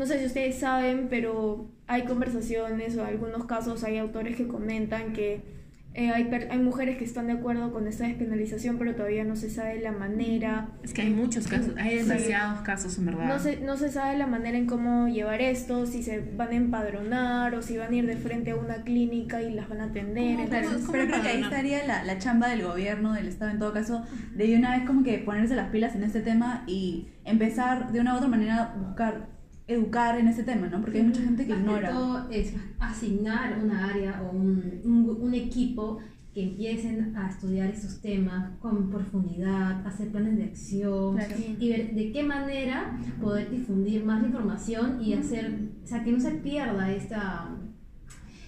No 0.00 0.06
sé 0.06 0.18
si 0.18 0.24
ustedes 0.24 0.58
saben, 0.58 1.08
pero 1.10 1.70
hay 1.86 2.04
conversaciones 2.04 2.96
o 2.96 3.02
en 3.02 3.06
algunos 3.08 3.44
casos 3.44 3.84
hay 3.84 3.98
autores 3.98 4.34
que 4.36 4.48
comentan 4.48 5.12
que 5.12 5.60
eh, 5.92 6.08
hay, 6.10 6.24
per- 6.24 6.48
hay 6.52 6.58
mujeres 6.60 6.96
que 6.98 7.04
están 7.04 7.26
de 7.26 7.32
acuerdo 7.34 7.72
con 7.72 7.86
esta 7.88 8.06
despenalización, 8.06 8.78
pero 8.78 8.94
todavía 8.94 9.24
no 9.24 9.34
se 9.36 9.50
sabe 9.50 9.80
la 9.80 9.90
manera. 9.92 10.68
Es 10.84 10.94
que 10.94 11.02
hay 11.02 11.10
muchos 11.10 11.48
casos, 11.48 11.74
hay 11.76 11.98
Sí. 11.98 12.06
demasiados 12.06 12.60
casos 12.62 12.96
en 12.96 13.06
verdad. 13.06 13.26
No 13.26 13.38
se, 13.40 13.60
no 13.60 13.76
se 13.76 13.90
sabe 13.90 14.16
la 14.16 14.26
manera 14.28 14.56
en 14.56 14.66
cómo 14.66 15.08
llevar 15.08 15.42
esto, 15.42 15.84
si 15.86 16.02
se 16.04 16.20
van 16.20 16.50
a 16.50 16.54
empadronar 16.54 17.54
o 17.56 17.60
si 17.60 17.76
van 17.76 17.92
a 17.92 17.96
ir 17.96 18.06
de 18.06 18.16
frente 18.16 18.52
a 18.52 18.56
una 18.56 18.82
clínica 18.84 19.42
y 19.42 19.52
las 19.52 19.68
van 19.68 19.80
a 19.80 19.84
atender. 19.86 20.36
¿Cómo? 20.36 20.44
Entonces, 20.44 20.80
¿Cómo? 20.86 20.92
Pero 20.92 21.06
creo 21.08 21.22
que 21.22 21.28
ahí 21.28 21.42
estaría 21.42 21.84
la, 21.86 22.04
la 22.04 22.18
chamba 22.18 22.48
del 22.48 22.62
gobierno, 22.62 23.12
del 23.12 23.26
Estado 23.28 23.50
en 23.50 23.58
todo 23.58 23.72
caso, 23.72 24.02
de 24.34 24.46
de 24.46 24.56
una 24.56 24.76
vez 24.78 24.86
como 24.86 25.02
que 25.02 25.18
ponerse 25.18 25.56
las 25.56 25.70
pilas 25.70 25.94
en 25.96 26.04
este 26.04 26.20
tema 26.20 26.62
y 26.66 27.08
empezar 27.24 27.90
de 27.92 28.00
una 28.00 28.14
u 28.14 28.16
otra 28.18 28.28
manera 28.28 28.62
a 28.62 28.76
buscar 28.76 29.39
educar 29.72 30.18
en 30.18 30.28
ese 30.28 30.42
tema, 30.42 30.68
¿no? 30.68 30.80
Porque 30.80 30.98
hay 30.98 31.04
mucha 31.04 31.22
gente 31.22 31.46
que 31.46 31.52
Más 31.52 31.60
ignora. 31.60 31.90
todo 31.90 32.30
es 32.30 32.54
asignar 32.78 33.58
una 33.62 33.86
área 33.90 34.22
o 34.22 34.36
un, 34.36 34.80
un, 34.84 35.16
un 35.20 35.34
equipo 35.34 35.98
que 36.34 36.44
empiecen 36.44 37.16
a 37.16 37.28
estudiar 37.28 37.70
estos 37.70 38.00
temas 38.00 38.56
con 38.60 38.88
profundidad, 38.90 39.84
hacer 39.86 40.10
planes 40.12 40.36
de 40.38 40.44
acción 40.44 41.16
Claro. 41.16 41.34
y 41.58 41.68
ver 41.70 41.94
de 41.94 42.12
qué 42.12 42.22
manera 42.22 42.98
poder 43.20 43.50
difundir 43.50 44.04
más 44.04 44.20
la 44.22 44.28
información 44.28 45.02
y 45.02 45.14
hacer, 45.14 45.58
o 45.82 45.86
sea, 45.86 46.04
que 46.04 46.12
no 46.12 46.20
se 46.20 46.30
pierda 46.32 46.92
esta, 46.92 47.56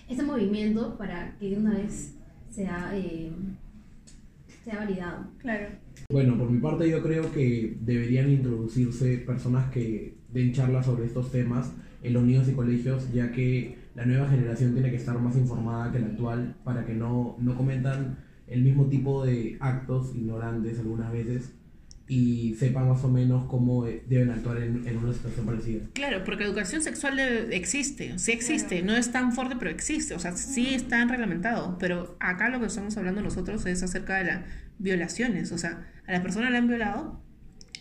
este 0.09 0.23
movimiento 0.23 0.97
para 0.97 1.37
que 1.39 1.51
de 1.51 1.57
una 1.59 1.75
vez 1.75 2.15
sea, 2.51 2.93
eh, 2.95 3.33
sea 4.65 4.77
validado. 4.77 5.27
Claro. 5.39 5.67
Bueno, 6.11 6.39
por 6.39 6.51
mi 6.51 6.61
parte 6.61 6.89
yo 6.89 7.03
creo 7.03 7.33
que 7.33 7.77
deberían 7.81 8.31
introducirse 8.31 9.19
personas 9.19 9.71
que 9.73 10.22
den 10.33 10.53
charlas 10.53 10.87
sobre 10.87 11.07
estos 11.07 11.31
temas 11.31 11.73
en 12.03 12.13
los 12.13 12.23
niños 12.23 12.49
y 12.49 12.53
colegios, 12.53 13.13
ya 13.13 13.33
que 13.33 13.79
la 13.95 14.07
nueva 14.07 14.29
generación 14.29 14.73
tiene 14.73 14.91
que 14.91 14.97
estar 14.97 15.19
más 15.19 15.37
informada 15.37 15.93
que 15.93 16.01
la 16.01 16.07
actual 16.07 16.57
para 16.65 16.85
que 16.85 16.95
no, 16.95 17.37
no 17.39 17.57
cometan 17.57 18.19
el 18.47 18.63
mismo 18.63 18.87
tipo 18.87 19.25
de 19.25 19.57
actos 19.61 20.15
ignorantes 20.15 20.79
algunas 20.79 21.13
veces 21.13 21.53
y 22.09 22.55
sepan 22.57 22.89
más 22.89 23.03
o 23.05 23.09
menos 23.09 23.47
cómo 23.47 23.87
eh, 23.87 24.03
deben 24.09 24.31
actuar 24.31 24.59
en, 24.59 24.87
en 24.87 24.99
una 24.99 25.13
situación 25.13 25.47
parecida. 25.47 25.85
Claro, 25.95 26.25
porque 26.25 26.45
educación 26.45 26.83
sexual 26.83 27.19
existe, 27.19 28.19
sí 28.19 28.33
existe, 28.33 28.83
no 28.83 28.95
es 28.95 29.13
tan 29.13 29.33
fuerte, 29.33 29.57
pero 29.59 29.71
existe, 29.71 30.15
o 30.15 30.19
sea, 30.19 30.33
sí 30.33 30.75
está 30.75 31.05
reglamentado, 31.07 31.79
pero 31.79 32.17
acá 32.21 32.49
lo 32.49 32.61
que 32.61 32.67
estamos 32.67 32.97
hablando 32.97 33.23
nosotros 33.23 33.65
es 33.67 33.83
acerca 33.83 34.17
de 34.19 34.25
las 34.25 34.45
violaciones, 34.79 35.53
o 35.53 35.59
sea, 35.59 35.91
a 36.07 36.13
la 36.13 36.23
persona 36.23 36.51
la 36.51 36.59
han 36.59 36.69
violado 36.69 37.23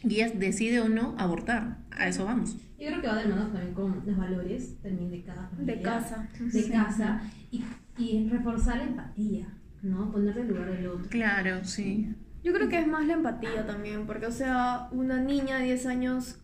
y 0.04 0.16
ella 0.16 0.32
decide 0.36 0.80
o 0.82 0.90
no 0.90 1.16
abortar, 1.18 1.78
a 1.92 2.08
eso 2.08 2.26
vamos. 2.26 2.58
Yo 2.80 2.88
creo 2.88 3.02
que 3.02 3.08
va 3.08 3.16
de 3.16 3.30
la 3.30 3.36
mano 3.36 3.50
también 3.52 3.74
con 3.74 4.02
los 4.06 4.18
valores 4.18 4.76
también 4.82 5.12
de 5.12 5.22
cada 5.24 5.48
familia. 5.50 5.76
de 5.76 5.82
casa. 5.82 6.30
de 6.40 6.52
Sí. 6.64 6.72
casa 6.72 7.22
y, 7.52 7.64
y 7.98 8.30
reforzar 8.30 8.78
la 8.78 8.84
empatía, 8.86 9.48
¿no? 9.84 10.12
Ponerte 10.12 10.42
en 10.42 10.48
lugar 10.48 10.72
del 10.72 10.88
otro. 10.88 11.10
Claro, 11.10 11.64
sí. 11.64 12.14
Yo 12.44 12.54
creo 12.54 12.70
que 12.70 12.80
es 12.80 12.88
más 12.88 13.06
la 13.06 13.14
empatía 13.14 13.68
también, 13.68 14.08
porque 14.08 14.26
o 14.26 14.32
sea, 14.32 14.88
una 14.92 15.20
niña 15.22 15.58
de 15.60 15.66
10 15.66 15.86
años 15.86 16.40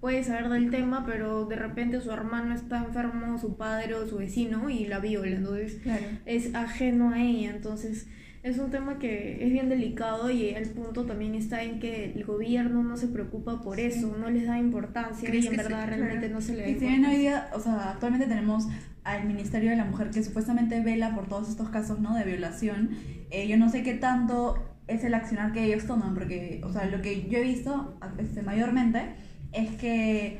puede 0.00 0.24
saber 0.24 0.48
del 0.48 0.70
tema, 0.70 1.04
pero 1.04 1.44
de 1.44 1.56
repente 1.56 2.00
su 2.00 2.10
hermano 2.10 2.54
está 2.54 2.78
enfermo, 2.82 3.38
su 3.38 3.56
padre 3.58 3.94
o 3.94 4.06
su 4.08 4.16
vecino 4.16 4.70
y 4.70 4.86
la 4.86 4.98
viola, 4.98 5.36
entonces 5.36 5.74
Claro. 5.82 6.06
es 6.24 6.54
ajeno 6.54 7.10
a 7.10 7.20
ella, 7.22 7.50
entonces 7.50 8.08
es 8.42 8.58
un 8.58 8.70
tema 8.70 8.98
que 8.98 9.44
es 9.44 9.52
bien 9.52 9.68
delicado 9.68 10.30
y 10.30 10.48
el 10.48 10.68
punto 10.70 11.04
también 11.06 11.34
está 11.34 11.62
en 11.62 11.78
que 11.78 12.12
el 12.12 12.24
gobierno 12.24 12.82
no 12.82 12.96
se 12.96 13.06
preocupa 13.06 13.60
por 13.60 13.78
eso, 13.78 14.16
no 14.18 14.30
les 14.30 14.46
da 14.46 14.58
importancia 14.58 15.28
¿Crees 15.28 15.44
y 15.44 15.48
en 15.48 15.56
verdad 15.56 15.84
sí? 15.84 15.90
realmente 15.90 16.28
no 16.28 16.40
se 16.40 16.54
le 16.54 16.62
da 16.62 16.68
Y 16.68 16.74
si 16.74 16.80
bien 16.80 17.04
hoy 17.04 17.14
importancia. 17.14 17.18
día, 17.20 17.50
o 17.54 17.60
sea, 17.60 17.90
actualmente 17.90 18.26
tenemos 18.26 18.66
al 19.04 19.26
Ministerio 19.26 19.70
de 19.70 19.76
la 19.76 19.84
Mujer 19.84 20.10
que 20.10 20.22
supuestamente 20.24 20.80
vela 20.80 21.14
por 21.14 21.28
todos 21.28 21.48
estos 21.48 21.68
casos, 21.70 22.00
¿no? 22.00 22.16
De 22.16 22.24
violación, 22.24 22.90
eh, 23.30 23.46
yo 23.46 23.56
no 23.56 23.68
sé 23.68 23.82
qué 23.84 23.94
tanto 23.94 24.56
es 24.88 25.04
el 25.04 25.14
accionar 25.14 25.52
que 25.52 25.64
ellos 25.64 25.86
toman, 25.86 26.14
porque, 26.14 26.60
o 26.64 26.72
sea, 26.72 26.86
lo 26.86 27.00
que 27.00 27.28
yo 27.28 27.38
he 27.38 27.42
visto 27.42 27.96
este, 28.18 28.42
mayormente 28.42 29.14
es 29.52 29.70
que 29.76 30.38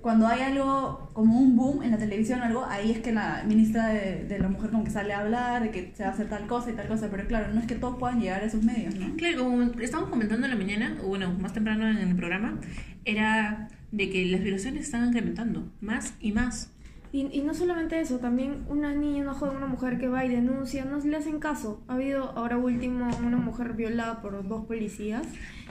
cuando 0.00 0.26
hay 0.26 0.40
algo 0.40 1.10
como 1.12 1.38
un 1.38 1.56
boom 1.56 1.82
en 1.82 1.90
la 1.90 1.98
televisión 1.98 2.40
o 2.40 2.44
algo, 2.44 2.64
ahí 2.64 2.90
es 2.90 3.00
que 3.00 3.12
la 3.12 3.44
ministra 3.46 3.88
de, 3.88 4.24
de 4.24 4.38
la 4.38 4.48
Mujer 4.48 4.70
como 4.70 4.82
que 4.84 4.90
sale 4.90 5.12
a 5.12 5.20
hablar 5.20 5.62
de 5.62 5.70
que 5.70 5.92
se 5.94 6.02
va 6.04 6.08
a 6.10 6.12
hacer 6.12 6.28
tal 6.28 6.46
cosa 6.46 6.70
y 6.70 6.74
tal 6.74 6.88
cosa, 6.88 7.08
pero 7.10 7.26
claro, 7.26 7.52
no 7.52 7.60
es 7.60 7.66
que 7.66 7.74
todos 7.74 7.96
puedan 7.98 8.18
llegar 8.20 8.40
a 8.42 8.46
esos 8.46 8.62
medios, 8.62 8.94
¿no? 8.94 9.14
Claro, 9.16 9.44
como 9.44 9.62
estábamos 9.62 10.10
comentando 10.10 10.46
en 10.46 10.52
la 10.52 10.58
mañana, 10.58 10.96
o 11.04 11.08
bueno, 11.08 11.32
más 11.38 11.52
temprano 11.52 11.86
en 11.88 11.98
el 11.98 12.16
programa, 12.16 12.58
era 13.04 13.68
de 13.92 14.08
que 14.10 14.24
las 14.26 14.42
violaciones 14.42 14.84
están 14.86 15.06
incrementando, 15.08 15.70
más 15.80 16.14
y 16.20 16.32
más. 16.32 16.72
Y, 17.12 17.26
y 17.32 17.42
no 17.42 17.52
solamente 17.54 18.00
eso, 18.00 18.20
también 18.20 18.64
una 18.68 18.94
niña, 18.94 19.22
una 19.22 19.34
joven, 19.34 19.56
una 19.56 19.66
mujer 19.66 19.98
que 19.98 20.06
va 20.08 20.24
y 20.24 20.28
denuncia, 20.28 20.84
no 20.84 20.96
le 20.98 21.16
hacen 21.16 21.40
caso. 21.40 21.82
Ha 21.88 21.94
habido 21.94 22.30
ahora 22.38 22.56
último 22.56 23.08
una 23.18 23.36
mujer 23.36 23.72
violada 23.72 24.22
por 24.22 24.46
dos 24.46 24.64
policías. 24.66 25.26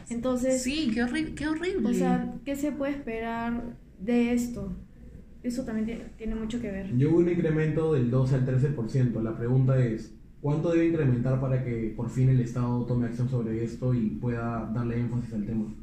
Entonces, 0.09 0.61
Sí, 0.61 0.91
qué, 0.93 1.01
horri- 1.03 1.33
qué 1.35 1.47
horrible. 1.47 1.89
o 1.89 1.93
sea, 1.93 2.33
¿qué 2.43 2.55
se 2.57 2.71
puede 2.73 2.91
esperar 2.93 3.61
de 3.99 4.33
esto? 4.33 4.71
Eso 5.43 5.63
también 5.63 6.11
tiene, 6.17 6.35
mucho 6.35 6.59
que 6.59 6.69
ver. 6.69 6.95
Yo 6.97 7.11
hubo 7.11 7.19
un 7.19 7.29
incremento 7.29 7.93
del 7.93 8.11
12 8.11 8.35
al 8.35 8.45
13%. 8.45 9.21
La 9.21 9.37
pregunta 9.37 9.77
es, 9.83 10.13
¿cuánto 10.41 10.71
debe 10.71 10.87
incrementar 10.87 11.39
para 11.39 11.63
que 11.63 11.93
por 11.95 12.09
fin 12.09 12.29
el 12.29 12.41
Estado 12.41 12.85
tome 12.85 13.07
acción 13.07 13.29
sobre 13.29 13.63
esto 13.63 13.93
y 13.93 14.09
pueda 14.21 14.69
darle 14.73 14.99
énfasis 14.99 15.33
al 15.33 15.45
tema? 15.45 15.73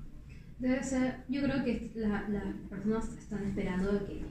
Debe 0.58 0.82
ser, 0.82 1.16
yo 1.28 1.42
creo 1.42 1.64
que 1.64 1.90
la- 1.94 2.28
las 2.28 2.44
personas 2.68 3.16
están 3.18 3.44
esperando 3.44 3.90
que 4.06 4.22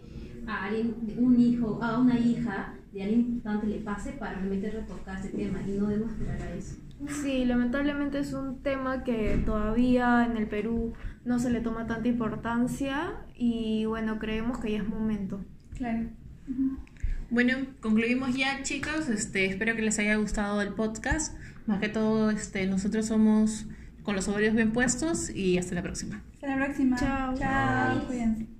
a 0.48 0.66
alguien, 0.66 0.96
un 1.18 1.40
hijo, 1.40 1.82
a 1.82 2.00
una 2.00 2.20
hija 2.20 2.76
de 2.96 3.04
alguien 3.04 3.20
importante 3.22 3.68
le 3.68 3.80
pase 3.80 4.14
para 4.14 4.36
realmente 4.36 4.72
retocar 4.72 5.20
ese 5.20 5.30
tema 5.30 5.60
y 5.68 5.78
no 5.78 5.88
debemos 5.88 6.14
esperar 6.14 6.42
a 6.42 6.56
eso. 6.56 6.78
Sí, 7.22 7.44
lamentablemente 7.44 8.20
es 8.20 8.32
un 8.32 8.62
tema 8.64 9.04
que 9.04 9.42
todavía 9.46 10.26
en 10.26 10.38
el 10.38 10.48
Perú 10.48 10.94
no 11.26 11.38
se 11.40 11.50
le 11.50 11.60
toma 11.60 11.88
tanta 11.88 12.08
importancia 12.08 13.14
y 13.36 13.84
bueno, 13.86 14.18
creemos 14.18 14.60
que 14.60 14.72
ya 14.72 14.78
es 14.78 14.88
momento. 14.88 15.44
Claro. 15.76 16.08
Bueno, 17.30 17.58
concluimos 17.82 18.34
ya, 18.36 18.64
chicos. 18.64 19.10
Este, 19.10 19.46
espero 19.46 19.76
que 19.76 19.82
les 19.82 20.00
haya 20.00 20.16
gustado 20.16 20.62
el 20.62 20.74
podcast. 20.74 21.38
Más 21.66 21.82
que 21.82 21.90
todo, 21.90 22.30
este, 22.30 22.66
nosotros 22.66 23.08
somos 23.08 23.66
con 24.04 24.16
los 24.16 24.30
ovarios 24.30 24.56
bien 24.56 24.72
puestos 24.72 25.30
y 25.30 25.58
hasta 25.58 25.76
la 25.76 25.82
próxima. 25.82 26.22
Hasta 26.36 26.48
la 26.48 26.64
próxima. 26.64 26.96
Chao. 26.96 27.36
Chao. 27.36 28.08
Cuídense. 28.08 28.55